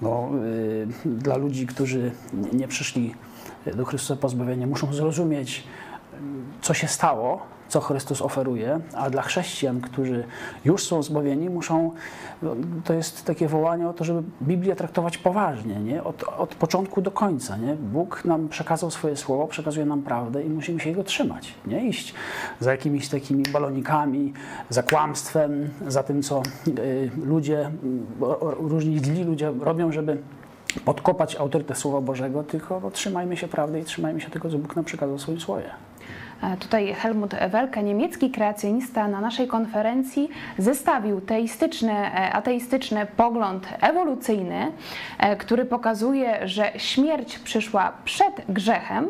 [0.02, 3.16] no, y, dla ludzi, którzy nie- nie przyszli
[3.76, 5.64] do Chrystusa pozbawienia, muszą zrozumieć,
[6.62, 10.24] co się stało, co Chrystus oferuje, a dla chrześcijan, którzy
[10.66, 11.92] już są zbawieni, muszą,
[12.42, 16.04] no, to jest takie wołanie o to, żeby Biblię traktować poważnie, nie?
[16.04, 17.58] Od, od początku do końca.
[17.58, 17.76] Nie?
[17.76, 21.54] Bóg nam przekazał swoje słowo, przekazuje nam prawdę i musimy się jego trzymać.
[21.66, 22.14] Nie iść
[22.60, 24.34] za jakimiś takimi balonikami,
[24.70, 27.72] za kłamstwem, za tym, co y, ludzie,
[28.60, 30.18] różni źli ludzie robią, żeby
[30.86, 34.76] podkopać autorytet Słowa Bożego, tylko no, trzymajmy się prawdy i trzymajmy się tego, co Bóg
[34.76, 35.70] nam przekazał w swoim słowie.
[36.44, 44.72] E, Tutaj Helmut Welke, niemiecki kreacjonista, na naszej konferencji zestawił teistyczny, e, ateistyczny pogląd ewolucyjny,
[45.20, 49.08] e, który pokazuje, że śmierć przyszła przed grzechem,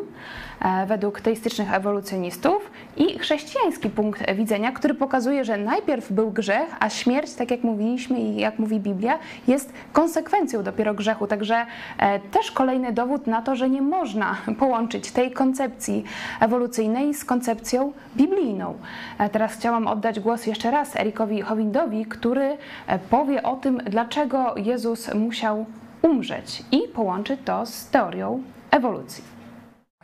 [0.86, 7.34] według teistycznych ewolucjonistów, i chrześcijański punkt widzenia, który pokazuje, że najpierw był grzech, a śmierć,
[7.34, 9.18] tak jak mówiliśmy i jak mówi Biblia,
[9.48, 11.26] jest konsekwencją dopiero grzechu.
[11.26, 11.66] Także
[11.98, 16.04] e, też kolejny dowód na to, że nie można połączyć tej koncepcji
[16.40, 18.74] ewolucyjnej z koncepcją biblijną.
[19.18, 24.54] E, Teraz chciałam oddać głos jeszcze raz Erikowi Howindowi, który e, powie o tym, dlaczego
[24.56, 25.66] Jezus musiał
[26.02, 29.24] umrzeć i połączy to z teorią ewolucji.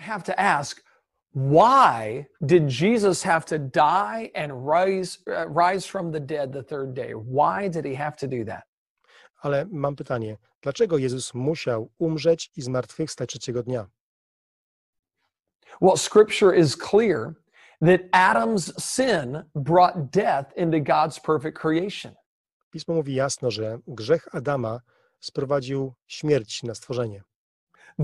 [0.00, 0.81] I have to ask,
[1.32, 6.94] why did Jesus have to die and rise, uh, rise from the dead the third
[6.94, 7.12] day?
[7.12, 8.64] Why did he have to do that?
[9.42, 13.86] Ale mam pytanie, dlaczego Jezus musiał umrzeć i zmartwychwstać trzeciego dnia?
[15.80, 17.34] Well, scripture is clear
[17.80, 22.14] that Adam's sin brought death into God's perfect creation.
[22.70, 24.80] Pismo mówi jasno, że grzech Adama
[25.20, 27.22] sprowadził śmierć na stworzenie.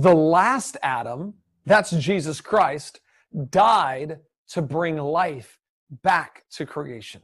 [0.03, 1.33] The last Adam,
[1.67, 3.01] that's Jesus Christ,
[3.33, 4.19] died
[4.55, 5.59] to bring life
[5.91, 7.23] back to creation.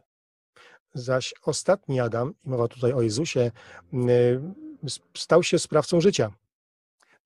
[0.95, 3.51] Zaś ostatni Adam, i mowa tutaj o Jezusie,
[3.95, 4.41] y,
[5.17, 6.31] stał się sprawcą życia.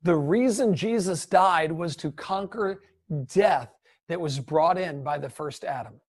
[0.04, 2.78] The reason Jesus died was to conquer
[3.10, 3.68] death
[4.08, 6.00] that was brought in by the first Adam.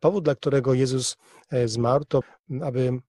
[0.00, 1.16] Powód, dla którego Jezus
[1.50, 3.00] e, zmarł, to m, aby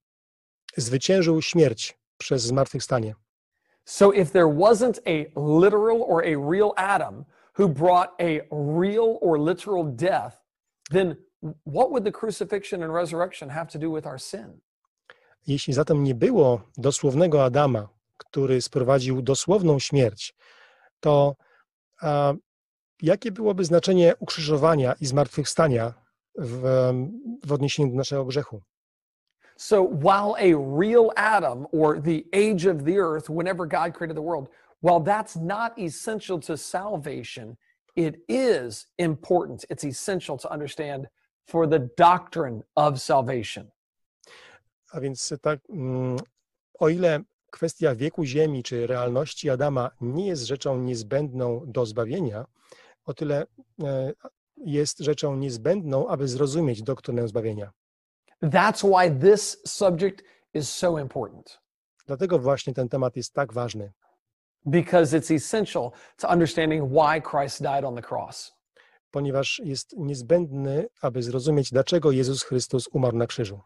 [0.78, 3.16] zwyciężył śmierć przez zmartwychwstanie.
[3.86, 7.26] So if there wasn't a literal or a real Adam
[7.60, 10.36] who brought a real or literal death,
[10.92, 11.18] then
[11.66, 14.62] what would the crucifixion and resurrection have to do with our sin?
[15.48, 17.88] Jeśli zatem nie było dosłownego Adama,
[18.18, 20.36] który sprowadził dosłowną śmierć,
[21.00, 21.36] to
[22.02, 22.34] a,
[23.02, 25.94] Jakie byłoby znaczenie ukrzyżowania i zmartwychwstania
[26.38, 26.92] w,
[27.46, 28.62] w odniesieniu do naszego grzechu?
[29.58, 34.24] So while a real Adam or the age of the earth, whenever God created the
[34.24, 34.50] world,
[34.82, 37.58] while that's not essential to salvation,
[37.96, 39.66] it is important.
[39.70, 41.08] It's essential to understand
[41.48, 43.72] for the doctrine of salvation.
[44.92, 46.18] A więc tak, mm,
[46.80, 47.20] o ile
[47.52, 52.46] kwestia wieku Ziemi czy realności Adama nie jest rzeczą niezbędną do zbawienia,
[53.06, 53.46] o tyle
[53.84, 54.14] e,
[54.58, 57.72] jest rzeczą niezbędną, aby zrozumieć doktrynę zbawienia.
[58.44, 60.24] That's why this subject
[60.54, 61.60] is so important
[62.10, 63.92] Dlatego właśnie ten temat jest tak ważny,
[64.66, 68.60] because it's essential to understanding why Christ died on the cross.
[69.12, 73.60] ponieważ jest niezbędny, aby zrozumieć, dlaczego Jezus Chrystus umarł na krzyżu.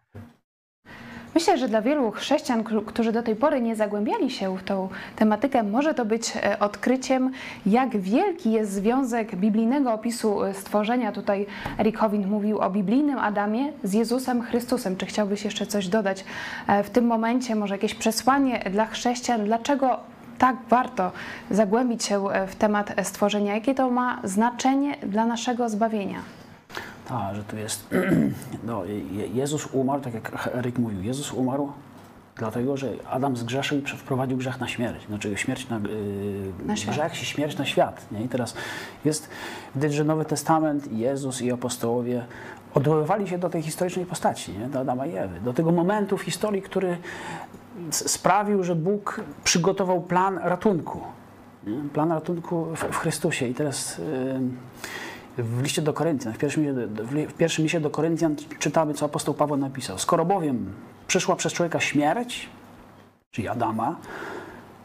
[1.35, 5.63] Myślę, że dla wielu chrześcijan, którzy do tej pory nie zagłębiali się w tą tematykę,
[5.63, 7.31] może to być e, odkryciem,
[7.65, 11.11] jak wielki jest związek biblijnego opisu e, stworzenia.
[11.11, 11.45] Tutaj
[11.79, 14.97] Eric Howind mówił o biblijnym Adamie z Jezusem Chrystusem.
[14.97, 16.25] Czy chciałbyś jeszcze coś dodać
[16.67, 17.55] e, w tym momencie?
[17.55, 19.45] Może jakieś przesłanie dla chrześcijan?
[19.45, 19.99] Dlaczego
[20.43, 21.11] tak warto
[21.51, 23.55] zagłębić się e, w temat e, stworzenia?
[23.55, 26.19] Jakie to ma znaczenie dla naszego zbawienia?
[27.07, 27.87] Tak, że tu jest.
[28.67, 31.71] No, Je- Jezus umarł, tak jak Eryk mówił, Jezus umarł
[32.35, 35.05] dlatego, że Adam zgrzeszył i wprowadził grzech na śmierć.
[35.07, 35.83] Znaczy śmierć na, yy,
[36.65, 36.95] Na świat.
[36.95, 38.05] grzech i śmierć na świat.
[38.11, 38.23] Nie?
[38.23, 38.55] I teraz
[39.05, 39.29] jest
[39.75, 42.25] widać, że Nowy Testament, Jezus i apostołowie
[42.73, 44.67] odwoływali się do tej historycznej postaci, nie?
[44.67, 46.97] do Adama i Ewy, do tego momentu w historii, który
[47.91, 51.01] sprawił, że Bóg przygotował plan ratunku.
[51.93, 53.47] Plan ratunku w, Chrystusie.
[53.47, 53.97] I teraz
[55.38, 59.05] yy, w liście do Koryntian, w pierwszym, liście do- w pierwszym do Koryntian czytamy, co
[59.05, 59.99] apostoł Paweł napisał.
[59.99, 60.74] Skoro bowiem
[61.07, 62.49] przyszła przez człowieka śmierć,
[63.32, 63.95] czyli Adama,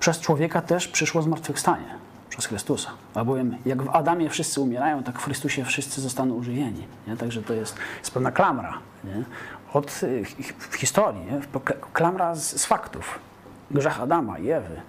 [0.00, 1.94] przez człowieka też przyszło zmartwychwstanie,
[2.28, 2.90] przez Chrystusa.
[3.14, 6.86] Albowiem jak w Adamie wszyscy umierają, tak w Chrystusie wszyscy zostaną używieni.
[7.06, 7.16] Nie?
[7.16, 9.24] Także to jest, jest pewna klamra nie?
[9.72, 10.24] Od y,
[10.58, 11.26] w historii,
[11.92, 13.18] klamra z, z faktów.
[13.70, 14.80] Grzech Adama i Ewy,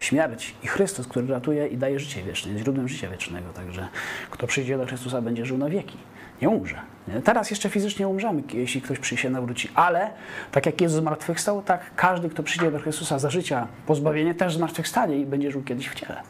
[0.00, 3.52] śmierć i Chrystus, który ratuje i daje życie wieczne, jest źródłem życia wiecznego.
[3.52, 3.88] Także
[4.30, 5.96] kto przyjdzie do Chrystusa, będzie żył na wieki.
[6.42, 6.80] Nie umrze.
[7.24, 10.10] Teraz jeszcze fizycznie umrzemy, jeśli ktoś przyjdzie nawróci, ale
[10.52, 15.16] tak jak Jezus zmartwychwstał, tak każdy, kto przyjdzie do Chrystusa za życia, pozbawienie, też zmartwychwstanie
[15.16, 16.22] i będzie żył kiedyś w ciele.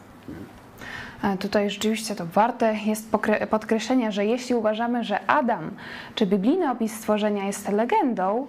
[1.23, 3.11] E, Tutaj rzeczywiście to warte jest
[3.49, 5.71] podkreślenia, że jeśli uważamy, że Adam
[6.15, 8.47] czy biblijny opis stworzenia jest legendą,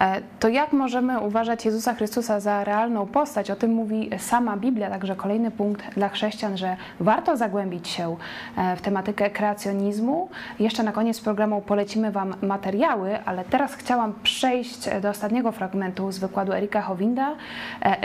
[0.00, 3.50] e, to jak możemy uważać Jezusa Chrystusa za realną postać?
[3.50, 8.16] O tym mówi sama Biblia, także kolejny punkt dla chrześcijan, że warto zagłębić się
[8.56, 10.28] e, w tematykę kreacjonizmu.
[10.58, 16.18] Jeszcze na koniec programu polecimy Wam materiały, ale teraz chciałam przejść do ostatniego fragmentu z
[16.18, 17.34] wykładu Erika Howinda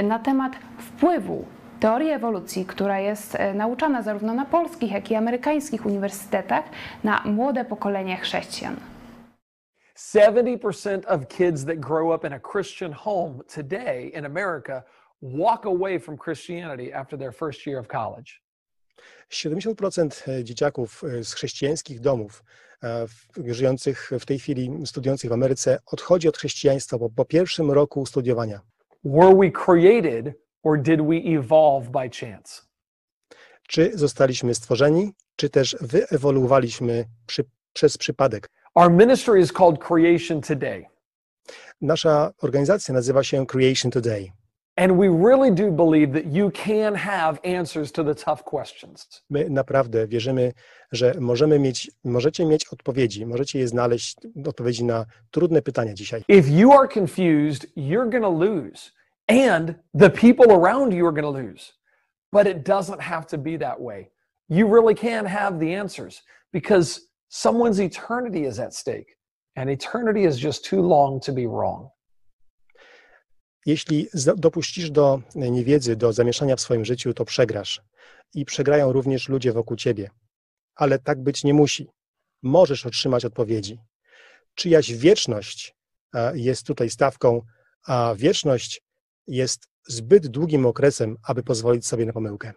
[0.04, 1.46] na temat wpływu
[1.80, 6.64] teorii ewolucji, która jest e, nauczana zarówno na polskich, jak i amerykańskich uniwersytetach
[7.04, 8.76] na młode pokolenie chrześcijan.
[9.98, 14.84] 70% of kids that grow up in a Christian home today in America
[15.22, 18.32] walk away from Christianity after their first year of college.
[19.32, 22.44] 70% dzieciaków e, z chrześcijańskich domów,
[22.84, 27.72] e, w- żyjących w tej chwili, studiujących w Ameryce, odchodzi od chrześcijaństwa po, po pierwszym
[27.72, 28.60] roku studiowania.
[29.04, 30.34] Were we created
[30.68, 32.62] or did we evolve by chance?
[33.68, 37.44] Czy zostaliśmy stworzeni, czy też wyewoluowaliśmy przy,
[37.74, 38.50] przez przypadek.
[38.76, 40.86] Our ministry is called Creation Today.
[41.82, 44.32] Nasza organizacja nazywa się Creation Today.
[44.76, 49.24] And we really do believe that you can have answers to the tough questions.
[49.30, 50.54] My naprawdę wierzymy,
[50.92, 56.24] że możemy mieć, możecie mieć odpowiedzi, możecie je znaleźć, odpowiedzi na trudne pytania dzisiaj.
[56.28, 58.97] If you are confused, you're going to lose.
[59.28, 61.74] And the people around you are going to lose.
[62.32, 64.10] But it doesn't have to be that way.
[64.50, 66.22] You really can have the answers
[66.54, 69.18] because someone's eternity is at stake.
[69.56, 71.90] And eternity is just too long to be wrong.
[73.66, 74.08] Jeśli
[74.38, 77.82] dopuścisz do niewiedzy, do zamieszania w swoim życiu, to przegrasz.
[78.34, 80.10] I przegrają również ludzie wokół ciebie.
[80.76, 81.90] Ale tak być nie musi.
[82.44, 83.80] Możesz otrzymać odpowiedzi.
[84.56, 85.76] Czyjaś wieczność
[86.14, 87.42] e, jest tutaj stawką,
[87.88, 88.82] a wieczność
[89.28, 92.54] jest zbyt długim okresem, aby pozwolić sobie na pomyłkę.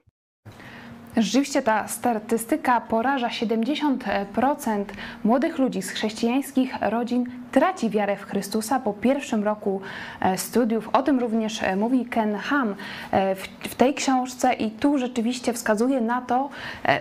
[1.17, 4.85] Rzeczywiście ta statystyka poraża 70%
[5.25, 9.81] młodych ludzi z chrześcijańskich rodzin traci wiarę w Chrystusa po pierwszym roku
[10.21, 10.89] e, studiów.
[10.93, 12.75] O tym również e, mówi Ken Ham
[13.11, 16.49] e, w, tej książce i tu rzeczywiście wskazuje na to,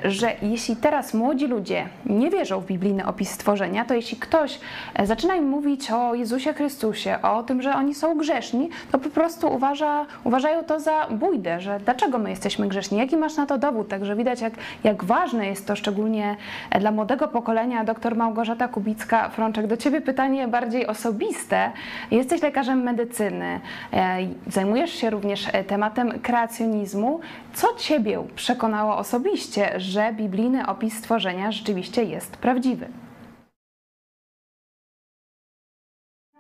[0.05, 4.59] że jeśli teraz młodzi ludzie nie wierzą w biblijny opis stworzenia, to jeśli ktoś
[5.03, 9.53] zaczyna im mówić o Jezusie Chrystusie, o tym, że oni są grzeszni, to po prostu
[9.53, 13.87] uważa, uważają to za bójdę, że dlaczego my jesteśmy grzeszni, jaki masz na to dowód.
[13.99, 16.35] Także widać jak, jak ważne jest to szczególnie
[16.79, 17.83] dla młodego pokolenia.
[17.83, 21.71] Doktor Małgorzata Kubicka-Frączek, do Ciebie pytanie bardziej osobiste.
[22.11, 23.59] Jesteś lekarzem medycyny,
[23.93, 27.19] e, zajmujesz się również e, tematem kreacjonizmu.
[27.53, 32.87] Co Ciebie przekonało osobiście, że biblijny opis stworzenia rzeczywiście jest prawdziwy?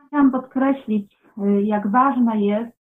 [0.07, 2.78] Chciałam podkreślić, y, jak ważne jest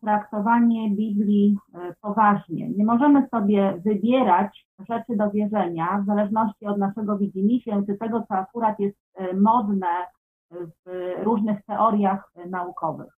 [0.00, 2.68] traktowanie Biblii y, poważnie.
[2.68, 8.34] Nie możemy sobie wybierać rzeczy do wierzenia w zależności od naszego widzimisię, czy tego, co
[8.34, 8.98] akurat jest
[9.34, 9.86] modne
[10.50, 13.12] w różnych teoriach naukowych.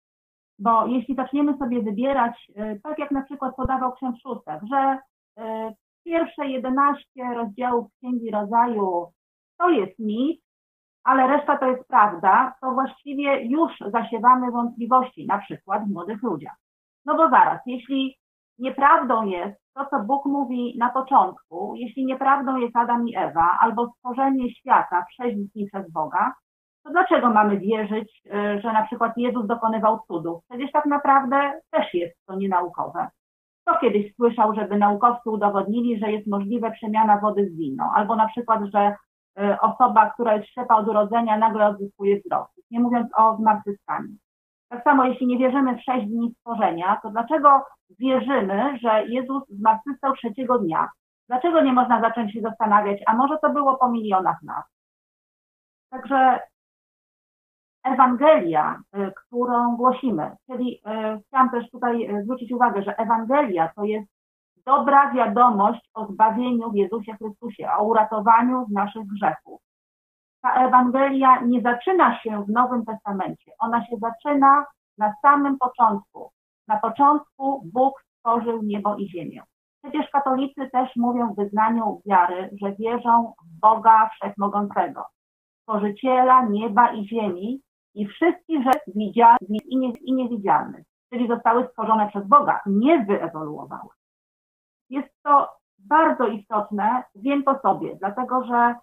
[0.58, 4.98] Bo jeśli zaczniemy sobie wybierać, tak jak na przykład podawał ksiądz Szuster, że
[6.04, 9.06] pierwsze 11 rozdziałów Księgi Rodzaju
[9.58, 10.40] to jest mit,
[11.06, 16.56] ale reszta to jest prawda, to właściwie już zasiewamy wątpliwości, na przykład w młodych ludziach.
[17.04, 18.16] No bo zaraz, jeśli
[18.58, 23.86] nieprawdą jest to, co Bóg mówi na początku, jeśli nieprawdą jest Adam i Ewa, albo
[23.86, 26.32] stworzenie świata w sześć dni przez Boga,
[26.84, 30.42] to dlaczego mamy wierzyć, y, że na przykład Jezus dokonywał cudów?
[30.48, 33.08] Przecież tak naprawdę też jest to nienaukowe.
[33.62, 38.28] Kto kiedyś słyszał, żeby naukowcy udowodnili, że jest możliwe przemiana wody w wino, albo na
[38.28, 38.96] przykład, że
[39.60, 44.08] osoba, która jest ślepa od urodzenia, nagle odzyskuje wzrok, nie mówiąc o zmartwychwstaniu.
[44.68, 47.64] Tak samo, jeśli nie wierzymy w sześć dni stworzenia, to dlaczego
[47.98, 50.88] wierzymy, że Jezus zmartwychwstał trzeciego dnia?
[51.28, 54.64] Dlaczego nie można zacząć się zastanawiać, a może to było po milionach lat?
[55.90, 56.40] Także
[57.84, 64.15] Ewangelia, y, którą głosimy, czyli y, chciałam też tutaj zwrócić uwagę, że Ewangelia to jest
[64.66, 69.60] dobra wiadomość o zbawieniu w Jezusie Chrystusie, o uratowaniu z naszych grzechów.
[70.42, 74.64] Ta Ewangelia nie zaczyna się w Nowym Testamencie, ona się zaczyna
[74.98, 76.30] na samym początku.
[76.68, 79.42] Na początku Bóg stworzył niebo i ziemię.
[79.82, 85.04] Przecież katolicy też mówią w wyznaniu wiary, że wierzą w Boga Wszechmogącego,
[85.62, 87.60] Stworzyciela nieba i ziemi
[87.94, 89.66] i wszystkich rzeczy widzialnych
[90.00, 93.95] i niewidzialnych, czyli zostały stworzone przez Boga, nie wyewoluowały.
[94.90, 98.74] Jest to bardzo istotne, wiem po sobie, dlatego że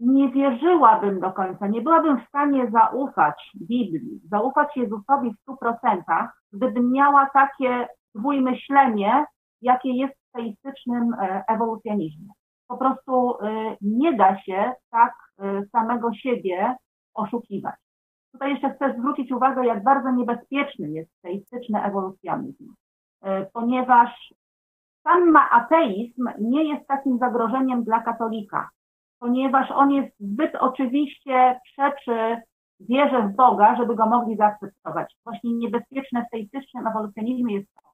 [0.00, 6.42] nie wierzyłabym do końca, nie byłabym w stanie zaufać Biblii, zaufać Jezusowi w stu procentach,
[6.52, 9.24] gdybym miała takie dwójmyślenie,
[9.62, 12.28] jakie jest w teistycznym e, ewolucjonizmie.
[12.68, 16.76] Po prostu e, nie da się tak e, samego siebie
[17.14, 17.74] oszukiwać.
[18.32, 22.74] Tutaj jeszcze chcę zwrócić uwagę, jak bardzo niebezpieczny jest teistyczny ewolucjonizm.
[23.22, 24.34] E, ponieważ
[25.02, 28.68] sam ateizm nie jest takim zagrożeniem dla katolika,
[29.18, 32.36] ponieważ on jest zbyt oczywiście przeczy
[32.80, 35.16] wierze w Boga, żeby go mogli zaakceptować.
[35.24, 37.90] Właśnie niebezpieczne w teistycznym ewolucjonizmie jest to,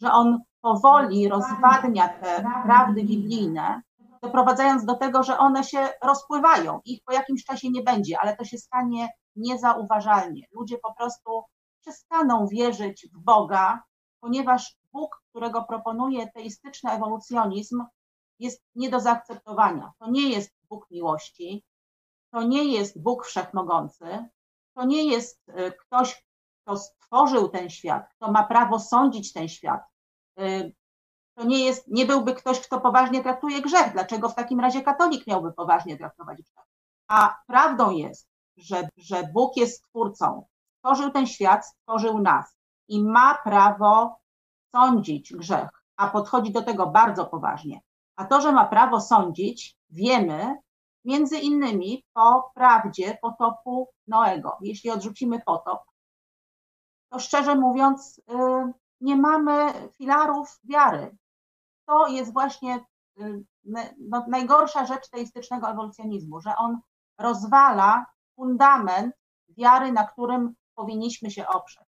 [0.00, 3.82] że on powoli rozwadnia te prawdy biblijne,
[4.22, 6.80] doprowadzając do tego, że one się rozpływają.
[6.84, 10.42] Ich po jakimś czasie nie będzie, ale to się stanie niezauważalnie.
[10.52, 11.42] Ludzie po prostu
[11.80, 13.82] przestaną wierzyć w Boga,
[14.20, 17.84] ponieważ Bóg, którego proponuje teistyczny ewolucjonizm,
[18.38, 19.92] jest nie do zaakceptowania.
[19.98, 21.64] To nie jest Bóg miłości,
[22.30, 24.28] to nie jest Bóg wszechmogący,
[24.74, 26.24] to nie jest y, ktoś,
[26.62, 29.82] kto stworzył ten świat, kto ma prawo sądzić ten świat.
[30.40, 30.72] Y,
[31.34, 33.92] to nie, jest, nie byłby ktoś, kto poważnie traktuje grzech.
[33.92, 36.64] Dlaczego w takim razie katolik miałby poważnie traktować grzech?
[37.08, 40.46] A prawdą jest, że, że Bóg jest stwórcą,
[40.76, 42.57] stworzył ten świat, stworzył nas
[42.88, 44.20] i ma prawo
[44.72, 47.80] sądzić grzech, a podchodzi do tego bardzo poważnie.
[48.16, 50.56] A to, że ma prawo sądzić, wiemy
[51.04, 54.58] między innymi po prawdzie potopu Noego.
[54.60, 55.82] Jeśli odrzucimy potop,
[57.08, 58.22] to szczerze mówiąc, y,
[59.00, 61.16] nie mamy filarów wiary.
[61.86, 62.84] To jest właśnie
[63.20, 63.44] y,
[63.98, 66.80] no, najgorsza rzecz teistycznego ewolucjonizmu, że on
[67.18, 69.14] rozwala fundament
[69.48, 71.87] wiary, na którym powinniśmy się oprzeć.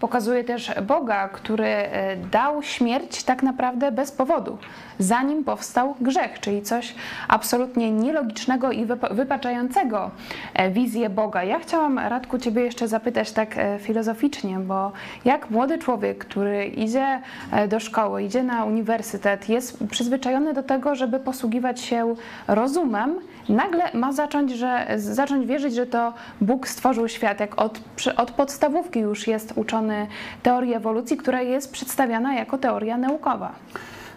[0.00, 4.58] Pokazuje też Boga, który e, dał śmierć tak naprawdę bez powodu,
[4.98, 6.94] zanim powstał grzech, czyli coś
[7.28, 10.10] absolutnie nielogicznego i wypaczającego
[10.54, 11.44] e, wizję Boga.
[11.44, 14.92] Ja chciałam, Radku, Ciebie jeszcze zapytać tak e, filozoficznie, bo
[15.24, 17.20] jak młody człowiek, który idzie
[17.68, 22.14] do szkoły, idzie na uniwersytet, jest przyzwyczajony do tego, żeby posługiwać się
[22.48, 27.80] rozumem, nagle ma zacząć, że, zacząć wierzyć, że to Bóg stworzył świat, jak od,
[28.16, 30.06] od podstawówki już jest uczony
[30.42, 33.52] teorii ewolucji, która jest przedstawiana jako teoria naukowa.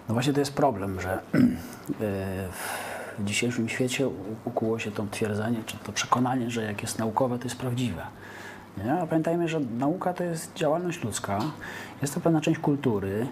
[0.09, 1.19] No właśnie to jest problem, że
[3.19, 4.09] w dzisiejszym świecie
[4.45, 8.01] ukuło się to twierdzenie, czy to przekonanie, że jak jest naukowe, to jest prawdziwe.
[8.85, 8.93] Nie?
[8.93, 11.39] A pamiętajmy, że nauka to jest działalność ludzka,
[12.01, 13.27] jest to pewna część kultury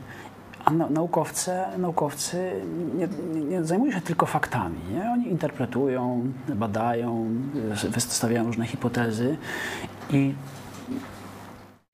[0.72, 2.52] na, naukowcy, naukowcy
[2.96, 4.80] nie, nie, nie zajmują się tylko faktami.
[4.94, 5.12] Nie?
[5.12, 7.30] Oni interpretują, badają,
[7.90, 9.38] wystawiają różne hipotezy
[10.10, 10.34] i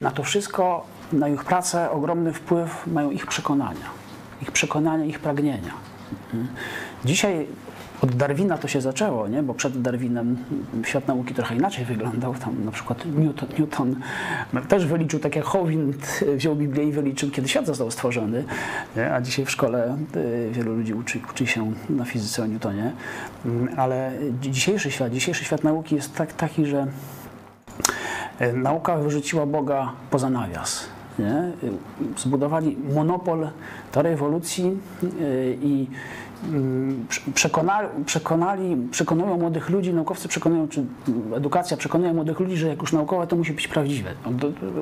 [0.01, 3.85] na to wszystko, na ich pracę ogromny wpływ mają ich przekonania,
[4.41, 5.73] ich przekonania, ich pragnienia.
[6.33, 6.47] Mhm.
[7.05, 7.47] Dzisiaj
[8.03, 9.43] od Darwina to się zaczęło, nie?
[9.43, 10.37] bo przed Darwinem
[10.85, 12.35] świat nauki trochę inaczej wyglądał.
[12.35, 13.95] Tam na przykład Newton, Newton
[14.67, 18.43] też wyliczył, tak jak Howind wziął Biblię i wyliczył, kiedy świat został stworzony.
[18.95, 19.13] Nie?
[19.13, 22.91] A dzisiaj w szkole y, wielu ludzi uczy, uczy się na fizyce o Newtonie.
[23.45, 26.87] Mm, ale dzisiejszy świat, dzisiejszy świat nauki jest tak, taki, że
[28.41, 30.92] y, nauka wyrzuciła Boga poza nawias.
[31.19, 31.51] Nie?
[32.17, 33.47] Zbudowali monopol
[33.91, 34.77] teorii ewolucji
[35.21, 35.87] y, i
[36.49, 40.85] Mm, przekonali, przekonali, przekonują młodych ludzi, naukowcy przekonują, czy
[41.35, 44.11] edukacja przekonuje młodych ludzi, że jak już naukowe, to musi być prawdziwe.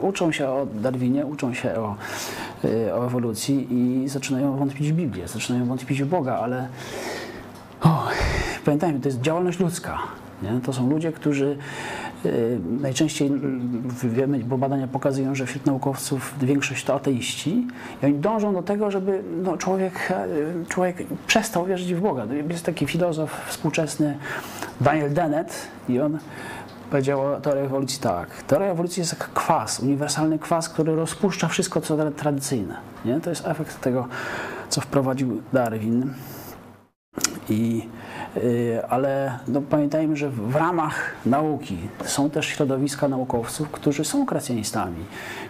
[0.02, 1.96] Uczą się o Darwinie, uczą się o,
[2.66, 6.68] y, o ewolucji i zaczynają wątpić w Biblię, zaczynają wątpić w Boga, ale
[7.82, 8.08] o,
[8.66, 9.98] pamiętajmy, to jest działalność ludzka.
[10.42, 10.60] Nie?
[10.64, 11.58] To są ludzie, którzy
[12.26, 17.68] y, najczęściej mm, wiemy, bo badania pokazują, że wśród naukowców większość to ateiści
[18.04, 20.14] i oni dążą do tego, żeby no, człowiek,
[20.64, 22.26] y, człowiek przestał wierzyć w Boga.
[22.50, 24.18] Jest taki filozof współczesny
[24.82, 26.20] Daniel Dennett i on
[26.89, 28.44] powiedział o teorii ewolucji tak.
[28.44, 32.78] Teoria ewolucji jest jak kwas, uniwersalny kwas, który rozpuszcza wszystko, co tradycyjne.
[33.06, 33.22] Nie?
[33.22, 34.08] To jest efekt tego,
[34.70, 36.14] co wprowadził Darwin.
[37.50, 38.01] I Y,
[38.90, 45.06] ale no, pamiętajmy, że w ramach nauki są też środowiska naukowców, którzy są kreacjonistami,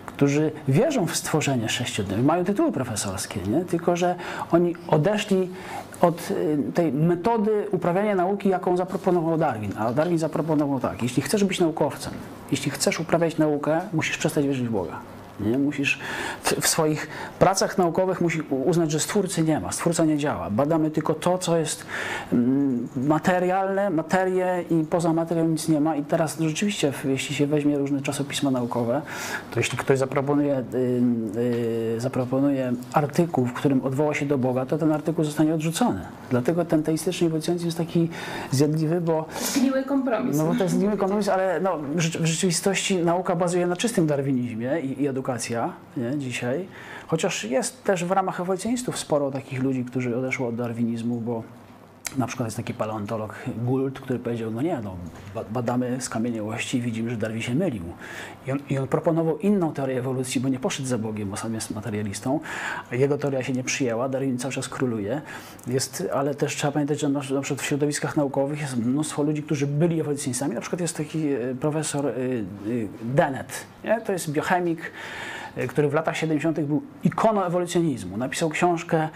[0.06, 3.66] którzy wierzą w stworzenie sześciodniowe, mają tytuły profesorskie, nie?
[3.66, 4.16] tylko że
[4.52, 5.50] oni odeszli
[6.02, 9.72] od y, tej metody uprawiania nauki, jaką zaproponował Darwin.
[9.78, 12.14] A Darwin zaproponował tak, jeśli chcesz być naukowcem,
[12.52, 15.00] jeśli chcesz uprawiać naukę, musisz przestać wierzyć w Boga.
[15.42, 15.58] Nie?
[15.58, 16.00] Musisz
[16.44, 17.08] w, w, swoich
[17.40, 20.50] pracach naukowych musisz uznać, że stwórcy nie ma, stwórca nie działa.
[20.50, 21.86] Badamy tylko to, co jest
[22.34, 25.96] mm, materialne, materię i poza materią nic nie ma.
[25.96, 29.02] I teraz rzeczywiście, jeśli się weźmie różne czasopisma naukowe,
[29.52, 31.44] to jeśli ktoś zaproponuje, yy,
[31.94, 36.00] yy, zaproponuje artykuł, w którym odwoła się do Boga, to ten artykuł zostanie odrzucony.
[36.30, 38.10] Dlatego ten teistyczny ewolucjonizm jest taki
[38.52, 39.26] zjadliwy, bo...
[39.42, 40.38] Zgniły kompromis.
[40.38, 44.80] No bo to jest zgniły kompromis, ale no, w rzeczywistości nauka bazuje na czystym darwinizmie
[44.80, 46.68] i, i edukacji edukacja nie, dzisiaj,
[47.08, 51.44] chociaż jest też w ramach ewolucjonistów sporo takich ludzi, którzy odeszło od darwinizmu, bo
[52.18, 54.96] na przykład jest taki paleontolog Gould, który powiedział, no nie, no,
[55.52, 57.84] badamy skamieniałości i widzimy, że Darwin się mylił.
[58.48, 61.54] I on, I on, proponował inną teorię ewolucji, bo nie poszedł za Bogiem, bo sam
[61.54, 62.40] jest materialistą.
[62.92, 65.22] Jego teoria się nie przyjęła, Darwin cały czas króluje.
[65.68, 69.44] Jest, ale też trzeba pamiętać, że na, na przykład w środowiskach naukowych jest mnóstwo ludzi,
[69.44, 70.56] którzy byli ewolucjonistami.
[70.56, 72.12] Na przykład jest taki e, profesor y,
[72.68, 74.02] y, Dennett, nie?
[74.02, 74.92] to jest biochemik,
[75.68, 76.60] który w latach 70.
[76.60, 78.18] był ikoną ewolucjonizmu.
[78.18, 79.10] Napisał książkę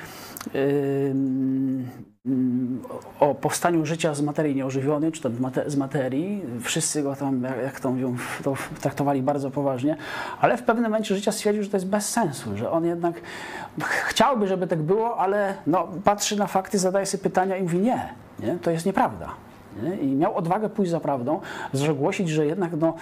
[3.19, 6.41] o powstaniu życia z materii nieożywionej, czy tam z materii.
[6.61, 9.97] Wszyscy go tam, jak to mówią, to traktowali bardzo poważnie,
[10.41, 13.21] ale w pewnym momencie życia stwierdził, że to jest bez sensu, że on jednak
[14.07, 18.13] chciałby, żeby tak było, ale no, patrzy na fakty, zadaje sobie pytania i mówi nie,
[18.39, 19.30] nie to jest nieprawda.
[19.84, 19.95] Nie?
[19.95, 21.39] I miał odwagę pójść za prawdą,
[21.73, 22.95] zgłosić, że jednak no,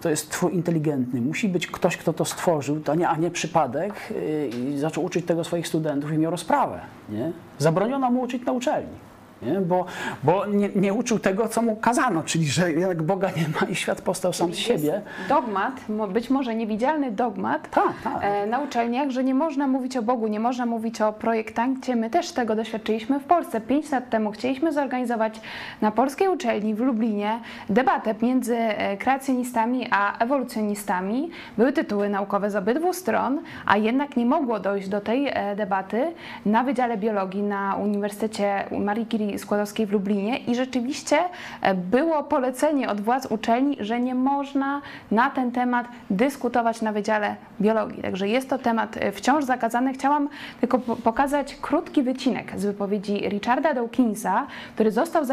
[0.00, 1.20] to jest twór inteligentny.
[1.20, 3.92] Musi być ktoś, kto to stworzył, a nie, a nie przypadek.
[4.10, 6.80] Y, I zaczął uczyć tego swoich studentów i miał rozprawę.
[7.08, 7.32] Nie?
[7.58, 9.05] Zabroniono mu uczyć na uczelni.
[9.42, 9.60] Nie?
[9.60, 9.84] Bo,
[10.22, 13.74] bo nie, nie, uczył tego, co mu kazano, czyli że jak Boga nie ma i
[13.74, 15.02] świat powstał sam z siebie.
[15.28, 18.18] Dogmat, być może niewidzialny dogmat tak, tak.
[18.20, 21.96] E, na uczelniach, że nie można mówić o Bogu, nie można mówić o projektancie.
[21.96, 23.60] My też tego doświadczyliśmy w Polsce.
[23.60, 25.40] Pięć lat temu chcieliśmy zorganizować
[25.80, 31.30] na polskiej uczelni w Lublinie debatę między e, kreacjonistami a ewolucjonistami.
[31.58, 36.12] Były tytuły naukowe z obydwu stron, a jednak nie mogło dojść do tej e, debaty
[36.46, 41.18] na Wydziale Biologii na Uniwersytecie Marii Curie Skłodowskiej w Lublinie i rzeczywiście
[41.62, 47.36] e, było polecenie od władz uczelni, że nie można na ten temat dyskutować na Wydziale
[47.60, 48.02] Biologii.
[48.02, 49.92] Także jest to temat e, wciąż zakazany.
[49.92, 50.28] Chciałam
[50.60, 55.24] tylko pokazać krótki wycinek z wypowiedzi Richarda Dawkinsa, który został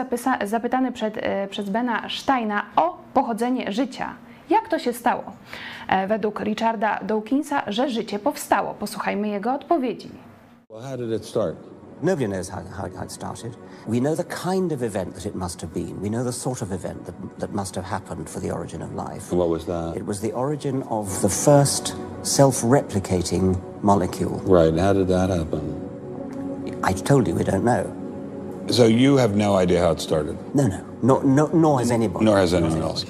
[0.44, 4.14] zapytany przed, e, przez Bena Steina o pochodzenie życia.
[4.50, 5.24] Jak to się stało?
[6.08, 8.74] Według Richarda Dawkinsa, że życie powstało.
[8.74, 10.10] Posłuchajmy jego odpowiedzi.
[10.70, 11.73] Well, how did it start?
[12.02, 13.56] Nobody knows how, how, how, it started.
[13.88, 16.02] We know the kind of event that it must have been.
[16.02, 18.94] We know the sort of event that, that must have happened for the origin of
[18.94, 19.32] life.
[19.32, 19.96] what was that?
[19.96, 24.40] It was the origin of the first self-replicating molecule.
[24.46, 24.74] Right.
[24.78, 25.80] How did that happen?
[26.84, 27.86] I told you we don't know.
[28.70, 30.38] So you have no idea how it started?
[30.56, 30.86] No, no.
[31.02, 32.26] Nor, nor, nor has anybody.
[32.26, 33.06] Nor has anyone else.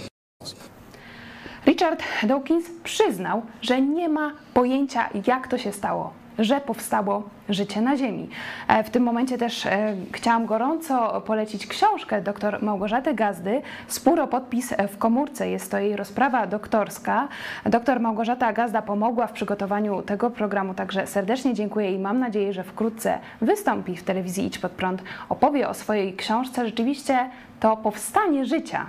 [1.66, 6.14] Richard Dawkins przyznał, że nie ma pojęcia, jak to się stało.
[6.40, 8.30] Że powstało życie na Ziemi.
[8.68, 14.28] E, w tym momencie też e, chciałam gorąco polecić książkę dr Małgorzaty Gazdy Spór o
[14.28, 15.50] podpis w komórce.
[15.50, 17.28] Jest to jej rozprawa doktorska.
[17.66, 22.64] Dr Małgorzata Gazda pomogła w przygotowaniu tego programu, także serdecznie dziękuję i mam nadzieję, że
[22.64, 26.66] wkrótce wystąpi w telewizji Idź Pod Prąd, opowie o swojej książce.
[26.66, 27.30] Rzeczywiście
[27.60, 28.86] to powstanie życia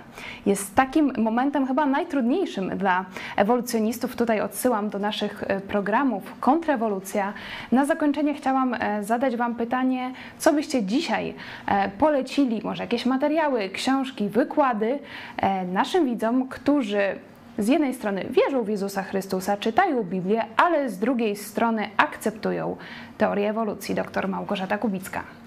[0.47, 3.05] jest takim momentem chyba najtrudniejszym dla
[3.37, 4.17] ewolucjonistów.
[4.17, 7.33] Tutaj odsyłam do naszych e, programów Kontrrewolucja.
[7.73, 11.35] Na zakończenie chciałam e, zadać Wam pytanie, co byście dzisiaj
[11.67, 14.99] e, polecili, może jakieś materiały, książki, wykłady
[15.73, 17.19] naszym widzom, którzy
[17.59, 22.77] z jednej strony wierzą w Jezusa Chrystusa, czytają Biblię, ale z drugiej strony akceptują
[23.19, 23.95] teorię ewolucji.
[23.95, 25.44] Dr Małgorzata Kubicka.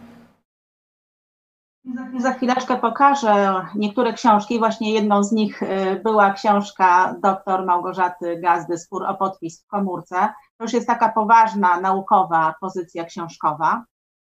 [2.18, 4.60] Za chwileczkę pokażę niektóre książki.
[4.60, 10.16] Właśnie jedną z nich y, była książka dr Małgorzaty Gazdy Spór o podpis w komórce.
[10.58, 13.84] To już jest taka poważna, naukowa pozycja książkowa.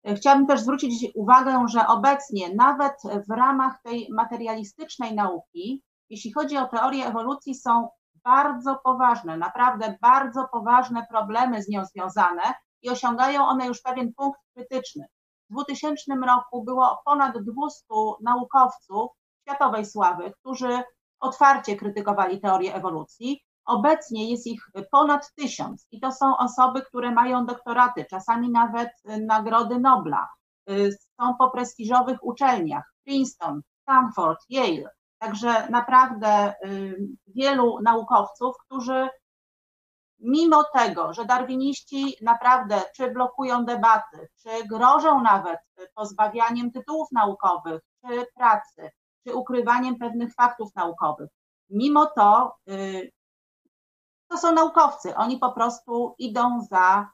[0.09, 2.93] Y, chciałabym też zwrócić uwagę, że obecnie nawet
[3.29, 7.89] w ramach tej materialistycznej nauki, jeśli chodzi o teorię ewolucji, są
[8.23, 12.41] bardzo poważne, naprawdę bardzo poważne problemy z nią związane
[12.81, 15.05] i osiągają one już pewien punkt krytyczny.
[15.53, 17.85] W 2000 roku było ponad 200
[18.21, 20.83] naukowców światowej sławy, którzy
[21.19, 23.41] otwarcie krytykowali teorię ewolucji.
[23.65, 28.89] Obecnie jest ich ponad tysiąc i to są osoby, które mają doktoraty, czasami nawet
[29.21, 30.29] nagrody Nobla.
[31.21, 34.89] Są po prestiżowych uczelniach Princeton, Stanford, Yale.
[35.19, 39.09] Także naprawdę y, wielu naukowców, którzy
[40.23, 45.59] mimo tego, że darwiniści naprawdę czy blokują debaty, czy grożą nawet
[45.95, 48.91] pozbawianiem tytułów naukowych, czy pracy,
[49.27, 51.29] czy ukrywaniem pewnych faktów naukowych,
[51.69, 53.11] mimo to y,
[54.27, 55.15] to są naukowcy.
[55.15, 57.11] Oni po prostu idą za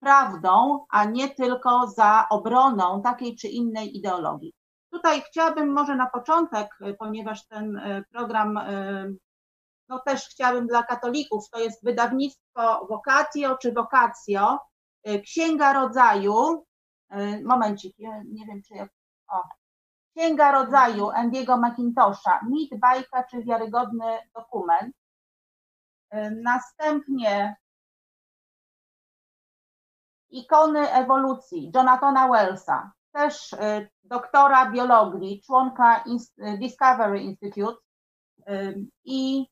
[0.00, 4.52] prawdą, a nie tylko za obroną takiej czy innej ideologii.
[4.92, 9.16] Tutaj chciałabym może na początek, ponieważ ten y, program y,
[9.88, 14.58] no też chciałabym dla katolików, to jest wydawnictwo Vocatio czy Vocatio,
[15.08, 16.66] y, Księga Rodzaju,
[17.12, 18.90] y, momencik, nie wiem czy jak,
[19.28, 19.42] o,
[20.16, 24.96] Księga Rodzaju Andiego McIntosha, mit, bajka czy wiarygodny dokument.
[26.14, 27.56] Y, następnie
[30.30, 33.54] Ikony ewolucji Jonathana Wellsa, też
[34.04, 36.04] doktora biologii, członka
[36.58, 37.78] Discovery Institute
[39.04, 39.46] i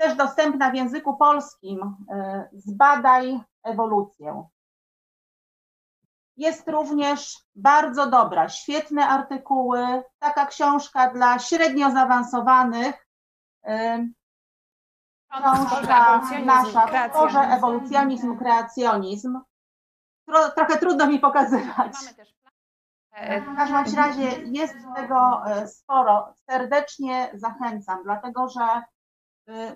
[0.00, 4.44] też dostępna w języku polskim e, Zbadaj ewolucję.
[6.36, 13.06] Jest również bardzo dobra, świetne artykuły, taka książka dla średnio zaawansowanych.
[13.64, 14.06] E,
[15.32, 19.40] książka nasza w sporze ewolucjonizm, kreacjonizm.
[20.54, 21.92] Trochę trudno mi pokazywać.
[23.20, 26.34] W każdym razie jest tego e, sporo.
[26.50, 28.82] Serdecznie zachęcam, dlatego że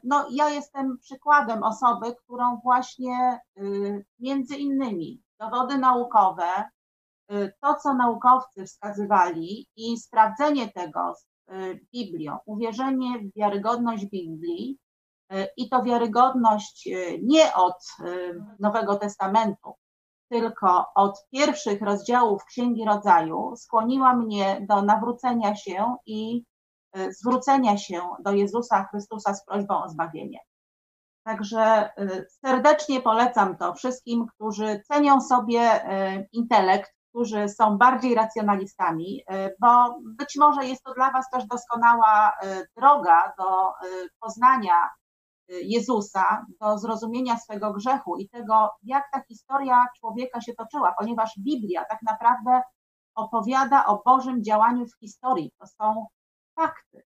[0.05, 6.71] no, ja jestem przykładem osoby, którą właśnie y, między innymi dowody naukowe,
[7.33, 11.27] y, to co naukowcy wskazywali i sprawdzenie tego z
[11.93, 14.79] Biblią, uwierzenie w wiarygodność Biblii
[15.57, 16.89] i to wiarygodność
[17.23, 17.87] nie od
[18.61, 19.75] Nowego Testamentu,
[20.31, 26.45] tylko od pierwszych rozdziałów Księgi Rodzaju skłoniła mnie do nawrócenia się i
[27.11, 30.39] zwrócenia się do Jezusa Chrystusa z prośbą o zbawienie.
[31.27, 39.25] Także e, serdecznie polecam to wszystkim, którzy cenią sobie e, intelekt, którzy są bardziej racjonalistami,
[39.61, 42.33] bo być może jest to dla Was też doskonała
[42.77, 43.73] droga do
[44.21, 44.75] poznania
[45.49, 51.85] Jezusa, do zrozumienia swego grzechu i tego, jak ta historia człowieka się toczyła, ponieważ Biblia
[51.85, 52.63] tak naprawdę
[53.15, 55.53] opowiada o Bożym działaniu w historii.
[55.61, 56.07] To są
[56.55, 57.05] fakty.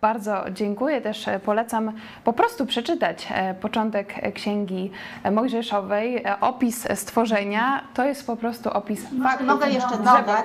[0.00, 1.00] Bardzo dziękuję.
[1.00, 1.92] Też e, polecam
[2.24, 4.90] po prostu przeczytać e, początek księgi
[5.32, 6.16] Mojżeszowej.
[6.16, 9.46] E, opis stworzenia to jest po prostu opis faktów.
[9.46, 10.44] Mogę jeszcze dodać.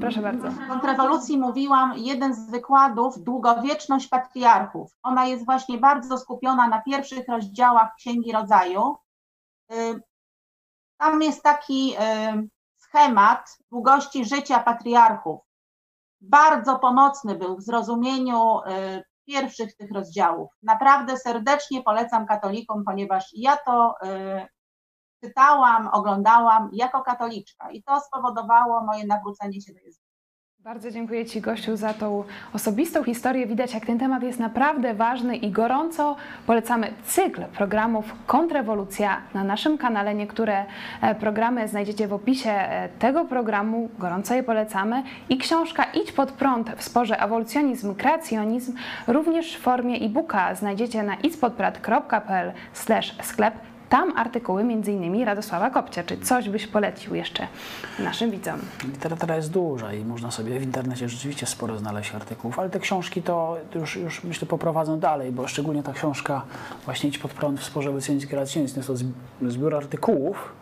[0.00, 0.50] Proszę bardzo.
[0.50, 4.96] W kontrrewolucji mówiłam jeden z wykładów długowieczność patriarchów.
[5.02, 8.96] Ona jest właśnie bardzo skupiona na pierwszych rozdziałach Księgi Rodzaju.
[10.98, 11.94] Tam jest taki
[12.78, 15.51] schemat długości życia patriarchów
[16.22, 20.50] bardzo pomocny był w zrozumieniu y, pierwszych tych rozdziałów.
[20.62, 24.46] Naprawdę serdecznie polecam katolikom, ponieważ ja to y,
[25.24, 30.11] czytałam, oglądałam jako katoliczka i to spowodowało moje nawrócenie się do Jezusa.
[30.64, 33.46] Bardzo dziękuję Ci, gościu, za tą osobistą historię.
[33.46, 39.78] Widać, jak ten temat jest naprawdę ważny i gorąco polecamy cykl programów Kontrrewolucja na naszym
[39.78, 40.14] kanale.
[40.14, 40.64] Niektóre
[41.00, 43.88] e, programy znajdziecie w opisie e, tego programu.
[43.98, 45.02] Gorąco je polecamy.
[45.28, 48.74] I książka Idź pod prąd w sporze ewolucjonizm, kreacjonizm
[49.06, 52.52] również w formie e-booka znajdziecie na idźpodprad.pl
[53.22, 53.71] sklep.
[53.92, 55.24] Tam artykuły m.in.
[55.24, 56.04] Radosława Kopcia.
[56.04, 57.46] Czy coś byś polecił jeszcze
[57.98, 58.60] naszym widzom?
[58.84, 63.22] Literatura jest duża i można sobie w internecie rzeczywiście sporo znaleźć artykułów, ale te książki
[63.22, 66.42] to już, już myślę poprowadzą dalej, bo szczególnie ta książka
[66.84, 68.94] właśnie Idź pod prąd w sporze ewolucyjnym kreacyjnym jest to
[69.50, 70.52] zbiór artykułów,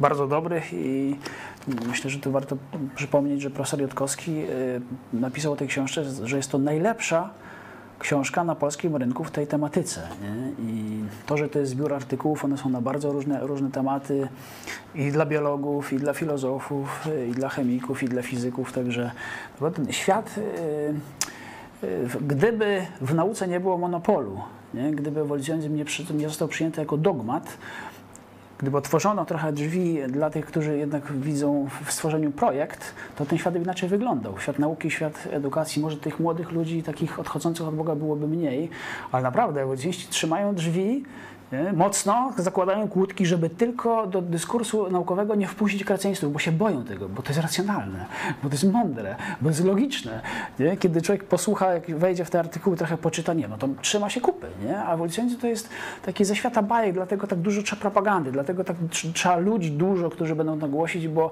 [0.00, 1.16] bardzo dobrych i
[1.88, 2.56] myślę, że tu warto
[2.94, 4.80] przypomnieć, że profesor Jotkowski y,
[5.12, 7.30] napisał o tej książce, że jest to najlepsza
[7.98, 10.08] książka na polskim rynku w tej tematyce.
[10.22, 10.64] Nie?
[10.64, 14.28] I to, że to jest zbiór artykułów, one są na bardzo różne, różne tematy
[14.94, 19.10] i dla biologów, i dla filozofów, i dla chemików, i dla fizyków, także
[19.74, 20.40] ten świat, y,
[21.86, 24.40] y, gdyby w nauce nie było monopolu,
[24.74, 24.90] nie?
[24.90, 25.84] gdyby ewolucjonizm nie,
[26.14, 27.58] nie został przyjęty jako dogmat,
[28.62, 33.56] Gdyby otworzono trochę drzwi dla tych, którzy jednak widzą w stworzeniu projekt, to ten świat
[33.56, 34.38] inaczej wyglądał.
[34.38, 38.70] Świat nauki, świat edukacji, może tych młodych ludzi, takich odchodzących od Boga byłoby mniej,
[39.12, 41.04] ale naprawdę ewolucjoniści trzymają drzwi?
[41.72, 47.08] Mocno zakładają kłódki, żeby tylko do dyskursu naukowego nie wpuścić kreacjonistów, bo się boją tego,
[47.08, 48.06] bo to jest racjonalne,
[48.42, 50.20] bo to jest mądre, bo jest logiczne.
[50.58, 50.76] Nie?
[50.76, 54.20] Kiedy człowiek posłucha, jak wejdzie w te artykuły, trochę poczyta, nie, no to trzyma się
[54.20, 54.46] kupy.
[54.64, 54.78] Nie?
[54.78, 55.68] A ewolucjonizm to jest
[56.04, 58.76] taki ze świata bajek, dlatego tak dużo trzeba propagandy, dlatego tak
[59.12, 61.30] trzeba ludzi dużo, którzy będą to głosić, bo,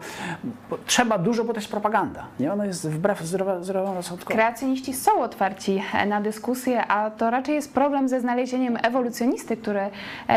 [0.71, 2.27] bo trzeba dużo, bo to jest propaganda.
[2.41, 2.53] Nie?
[2.53, 3.21] Ono jest wbrew
[3.61, 4.35] zdrowemu rozsądkowi.
[4.35, 9.91] Kreacjoniści są otwarci na dyskusję, a to raczej jest problem ze znalezieniem ewolucjonisty, który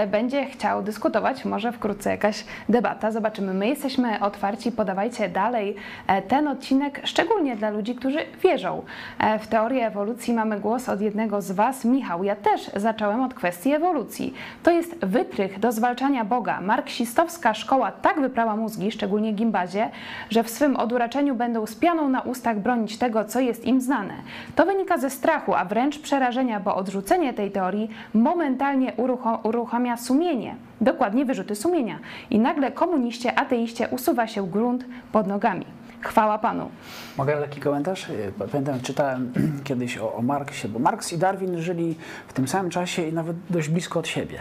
[0.08, 1.46] będzie chciał dyskutować.
[1.46, 3.12] Może wkrótce jakaś debata.
[3.12, 3.54] Zobaczymy.
[3.54, 4.72] My jesteśmy otwarci.
[4.72, 5.76] Podawajcie dalej
[6.08, 8.84] e, ten odcinek, szczególnie dla ludzi, którzy wierzą
[9.20, 10.34] e, w teorię ewolucji.
[10.34, 11.86] Mamy głos od jednego z Was.
[11.86, 14.34] Michał, ja też zacząłem od kwestii ewolucji.
[14.64, 16.62] To jest wytrych do zwalczania Boga.
[16.62, 19.90] Marksistowska szkoła tak wyprała mózgi, szczególnie gimbazie,
[20.30, 24.14] że w swym oduraczeniu będą z pianą na ustach bronić tego, co jest im znane.
[24.56, 30.56] To wynika ze strachu, a wręcz przerażenia, bo odrzucenie tej teorii momentalnie uruchomi uruchamia sumienie,
[30.82, 32.00] dokładnie wyrzuty sumienia.
[32.30, 35.66] I nagle komuniście, ateiście usuwa się grunt pod nogami.
[36.02, 36.70] Chwała Panu.
[37.18, 38.08] Mogę taki komentarz?
[38.52, 39.34] Pamiętam, czytałem
[39.68, 41.96] kiedyś o, o Marksie, bo Marks i Darwin żyli
[42.28, 44.40] w tym samym czasie i nawet dość blisko od siebie.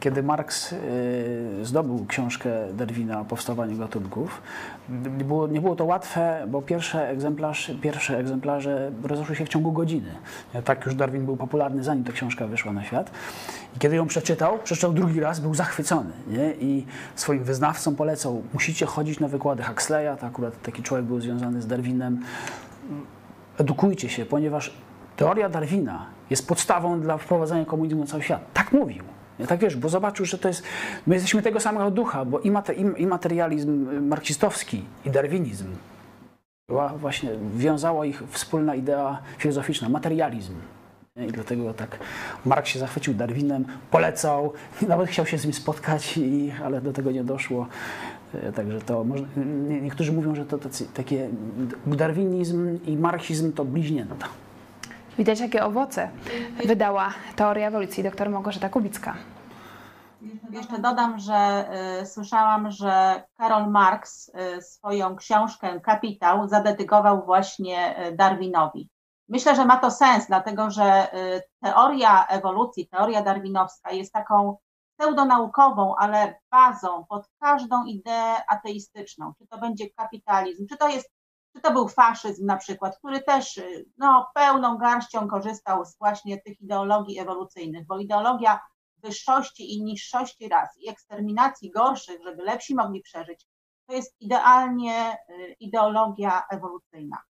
[0.00, 0.76] kiedy Marks y,
[1.62, 4.42] zdobył książkę Darwina o powstawaniu gatunków,
[5.18, 9.72] nie było, nie było to łatwe, bo pierwsze, egzemplarz, pierwsze egzemplarze rozeszły się w ciągu
[9.72, 10.10] godziny.
[10.64, 13.10] Tak już Darwin był popularny, zanim ta książka wyszła na świat.
[13.78, 16.10] Kiedy ją przeczytał, przeczytał drugi raz, był zachwycony.
[16.28, 16.52] Nie?
[16.52, 21.62] I swoim wyznawcom polecał, musicie chodzić na wykłady Huxleya, to akurat taki człowiek był związany
[21.62, 22.20] z Darwinem.
[23.58, 24.72] Edukujcie się, ponieważ
[25.16, 28.52] teoria Darwina jest podstawą dla wprowadzenia komunizmu na cały świat.
[28.52, 29.04] Tak mówił.
[29.48, 30.62] Tak wiesz, bo zobaczył, że to jest.
[31.06, 35.66] My jesteśmy tego samego ducha, bo i, mater, i materializm marksistowski, i darwinizm
[36.68, 40.54] była właśnie wiązała ich wspólna idea filozoficzna, materializm.
[41.16, 41.98] I dlatego tak
[42.44, 44.52] Marx się zachwycił Darwinem, polecał,
[44.88, 47.66] nawet chciał się z nim spotkać, i, ale do tego nie doszło.
[48.34, 49.24] E, także to może,
[49.82, 51.28] niektórzy mówią, że to tacy, takie
[51.86, 54.26] darwinizm i marksizm to bliźnięta.
[55.18, 56.08] Widać, jakie owoce
[56.66, 59.14] wydała teoria ewolucji dr Małgorzata Kubicka.
[60.50, 61.68] Jeszcze dodam, że
[62.02, 68.91] y, słyszałam, że Karol Marx y, swoją książkę Kapitał zadedykował właśnie Darwinowi.
[69.32, 74.56] Myślę, że ma to sens, dlatego że y, teoria ewolucji, teoria darwinowska jest taką
[74.96, 79.32] pseudonaukową, ale bazą pod każdą ideę ateistyczną.
[79.38, 81.12] Czy to będzie kapitalizm, czy to jest,
[81.56, 86.40] czy to był faszyzm na przykład, który też y, no, pełną garścią korzystał z właśnie
[86.40, 88.60] tych ideologii ewolucyjnych, bo ideologia
[88.96, 93.46] wyższości i niższości ras i eksterminacji gorszych, żeby lepsi mogli przeżyć,
[93.86, 97.22] to jest idealnie y, ideologia ewolucyjna.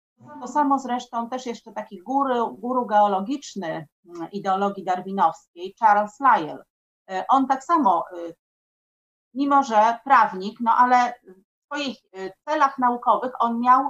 [0.42, 6.64] To samo zresztą też jeszcze taki guru, guru geologiczny mm, ideologii darwinowskiej, Charles Lyell.
[7.10, 8.36] E, on tak samo, y,
[9.34, 13.90] mimo że prawnik, no ale w swoich y, celach naukowych on miał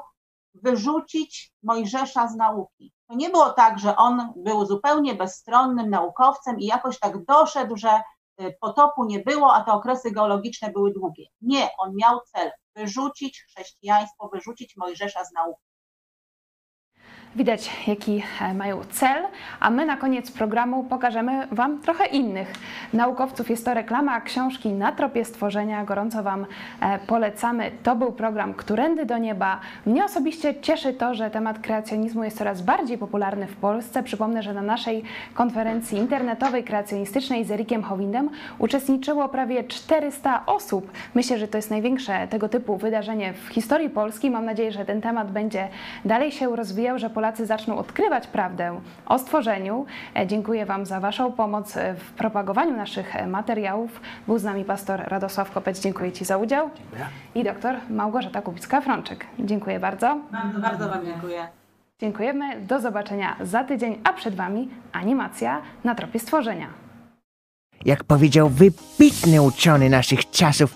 [0.54, 2.94] wyrzucić Mojżesza z nauki.
[3.08, 8.02] To nie było tak, że on był zupełnie bezstronnym naukowcem i jakoś tak doszedł, że
[8.62, 11.26] potopu nie było, a te okresy geologiczne były długie.
[11.42, 15.71] Nie, on miał cel wyrzucić chrześcijaństwo, wyrzucić Mojżesza z nauki.
[17.36, 19.24] Widać, jaki e, mają cel,
[19.60, 22.54] a my na koniec programu pokażemy Wam trochę innych
[22.94, 23.50] naukowców.
[23.50, 25.86] Jest to reklama książki Na tropie stworzenia.
[25.86, 26.46] Gorąco Wam
[26.82, 27.72] e, polecamy.
[27.84, 29.60] To był program Którędy do nieba.
[29.86, 34.04] Mnie osobiście cieszy to, że temat kreacjonizmu jest coraz bardziej popularny w Polsce.
[34.04, 35.04] Przypomnę, że na naszej
[35.34, 38.30] konferencji internetowej kreacjonistycznej z Erikiem Howindem
[38.60, 40.92] uczestniczyło prawie 400 osób.
[41.16, 44.32] Myślę, że to jest największe tego typu wydarzenie w historii Polski.
[44.32, 45.68] Mam nadzieję, że ten temat będzie
[46.06, 47.10] dalej się rozwijał, że
[47.46, 49.86] zaczną odkrywać prawdę o stworzeniu.
[50.16, 54.02] E, Dziękuję Wam za Waszą pomoc e, w propagowaniu naszych e, materiałów.
[54.28, 55.80] Był z nami pastor Radosław Kopeć.
[55.80, 56.70] Dziękuję Ci za udział.
[57.36, 59.18] I doktor Małgorzata Kubicka-Frączyk.
[59.40, 60.18] Dziękuję bardzo.
[60.32, 61.48] Bardzo, bardzo Wam dziękuję.
[62.00, 62.62] Dziękujemy.
[62.62, 66.68] Do zobaczenia za tydzień, a przed Wami animacja na tropie stworzenia.
[67.86, 70.76] Jak powiedział wybitny uczony naszych czasów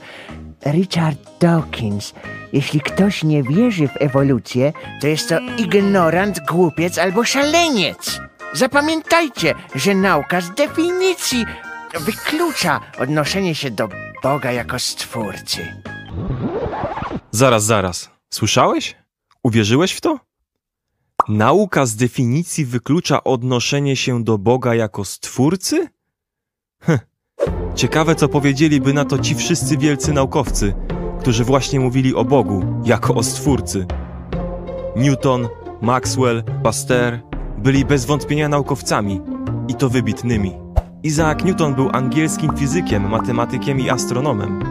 [0.66, 2.14] Richard Dawkins,
[2.56, 8.22] jeśli ktoś nie wierzy w ewolucję, to jest to ignorant, głupiec albo szaleniec.
[8.54, 11.46] Zapamiętajcie, że nauka z definicji
[12.00, 13.90] wyklucza odnoszenie się do
[14.24, 15.84] Boga jako stwórcy.
[17.32, 18.10] Zaraz, zaraz.
[18.30, 18.96] Słyszałeś?
[19.44, 20.20] Uwierzyłeś w to?
[21.28, 25.90] Nauka z definicji wyklucza odnoszenie się do Boga jako stwórcy?
[26.82, 27.00] Hm.
[27.76, 30.74] Ciekawe, co powiedzieliby na to ci wszyscy wielcy naukowcy,
[31.26, 33.86] którzy właśnie mówili o Bogu jako o stwórcy.
[34.96, 35.48] Newton,
[35.82, 37.20] Maxwell, Pasteur
[37.58, 39.22] byli bez wątpienia naukowcami
[39.68, 40.52] i to wybitnymi.
[41.04, 44.64] Isaac Newton był angielskim fizykiem, matematykiem i astronomem.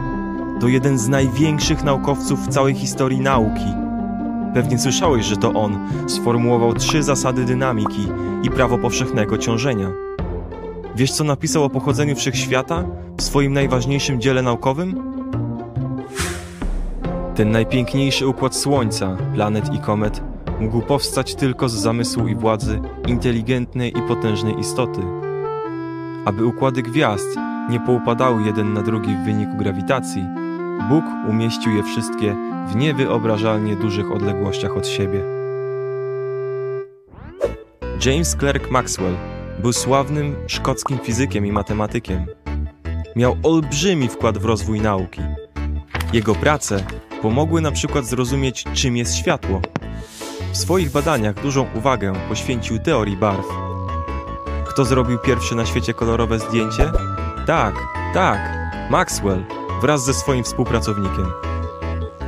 [0.61, 3.69] To jeden z największych naukowców w całej historii nauki.
[4.55, 8.09] Pewnie słyszałeś, że to on sformułował trzy zasady dynamiki
[8.43, 9.93] i prawo powszechnego ciążenia.
[10.97, 12.85] Wiesz, co napisał o pochodzeniu wszechświata
[13.17, 15.14] w swoim najważniejszym dziele naukowym?
[17.35, 20.22] Ten najpiękniejszy układ Słońca, planet i komet
[20.61, 25.01] mógł powstać tylko z zamysłu i władzy inteligentnej i potężnej istoty.
[26.24, 27.37] Aby układy gwiazd
[27.70, 30.24] nie poupadały jeden na drugi w wyniku grawitacji,
[30.89, 32.37] Bóg umieścił je wszystkie
[32.68, 35.20] w niewyobrażalnie dużych odległościach od siebie.
[38.07, 39.16] James Clerk Maxwell
[39.59, 42.26] był sławnym szkockim fizykiem i matematykiem.
[43.16, 45.20] Miał olbrzymi wkład w rozwój nauki.
[46.12, 46.85] Jego prace
[47.25, 49.61] pomogły na przykład zrozumieć, czym jest światło.
[50.53, 53.47] W swoich badaniach dużą uwagę poświęcił teorii barw.
[54.68, 56.93] Kto zrobił pierwsze na świecie kolorowe zdjęcie?
[57.47, 57.75] Tak,
[58.14, 58.39] tak,
[58.91, 59.45] Maxwell
[59.81, 61.27] wraz ze swoim współpracownikiem.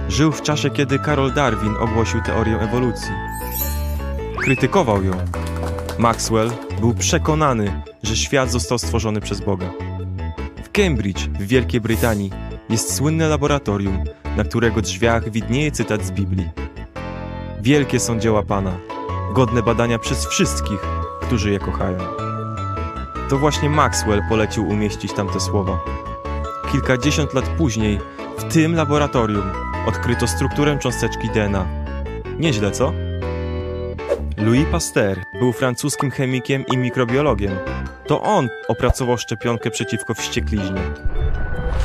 [0.09, 3.13] Żył w czasie, kiedy Karol Darwin ogłosił teorię ewolucji.
[4.39, 5.13] Krytykował ją.
[5.99, 9.71] Maxwell był przekonany, że świat został stworzony przez Boga.
[10.65, 12.31] W Cambridge, w Wielkiej Brytanii,
[12.69, 14.05] jest słynne laboratorium,
[14.37, 16.49] na którego drzwiach widnieje cytat z Biblii.
[17.61, 18.79] Wielkie są dzieła Pana,
[19.33, 20.81] godne badania przez wszystkich,
[21.23, 21.99] którzy je kochają.
[23.29, 25.81] To właśnie Maxwell polecił umieścić tamte słowa.
[26.73, 27.99] Kilkadziesiąt lat później,
[28.39, 29.51] w tym laboratorium,
[29.87, 31.67] odkryto strukturę cząsteczki DNA.
[32.39, 32.93] Nieźle, co?
[34.37, 37.53] Louis Pasteur był francuskim chemikiem i mikrobiologiem.
[38.07, 40.81] To on opracował szczepionkę przeciwko wściekliźnie.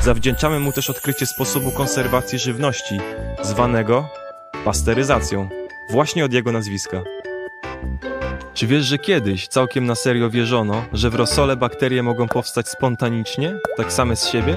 [0.02, 3.00] Zawdzięczamy mu też odkrycie sposobu konserwacji żywności,
[3.42, 4.08] zwanego
[4.64, 5.48] pasteryzacją,
[5.90, 7.02] właśnie od jego nazwiska.
[8.54, 13.54] Czy wiesz, że kiedyś całkiem na serio wierzono, że w rosole bakterie mogą powstać spontanicznie,
[13.76, 14.56] tak same z siebie?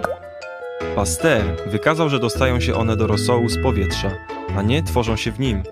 [0.96, 4.12] Pasteur wykazał, że dostają się one do rosołu z powietrza,
[4.58, 5.64] a nie tworzą się w nim.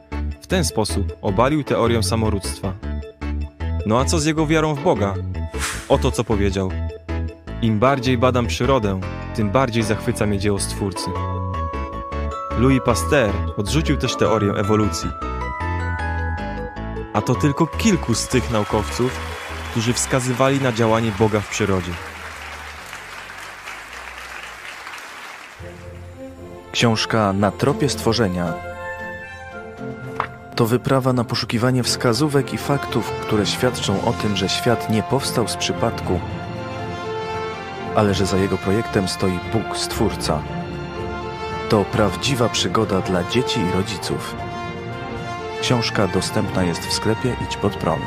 [0.42, 2.74] W ten sposób obalił teorię samorództwa.
[3.86, 5.14] No a co z jego wiarą w Boga?
[5.90, 6.72] Oto co powiedział.
[7.64, 9.00] Im bardziej badam przyrodę,
[9.36, 11.10] tym bardziej zachwyca mnie dzieło Stwórcy.
[12.58, 15.10] Louis Pasteur odrzucił też teorię ewolucji.
[17.14, 19.20] A to tylko kilku z tych naukowców,
[19.72, 21.92] którzy wskazywali na działanie Boga w przyrodzie.
[26.72, 28.54] Książka Na tropie stworzenia
[30.56, 35.48] to wyprawa na poszukiwanie wskazówek i faktów, które świadczą o tym, że świat nie powstał
[35.48, 36.20] z przypadku,
[37.96, 40.42] ale że za jego projektem stoi Bóg, Stwórca.
[41.70, 44.36] To prawdziwa przygoda dla dzieci i rodziców.
[45.62, 48.06] Książka dostępna jest w sklepie Idź Pod Prąd.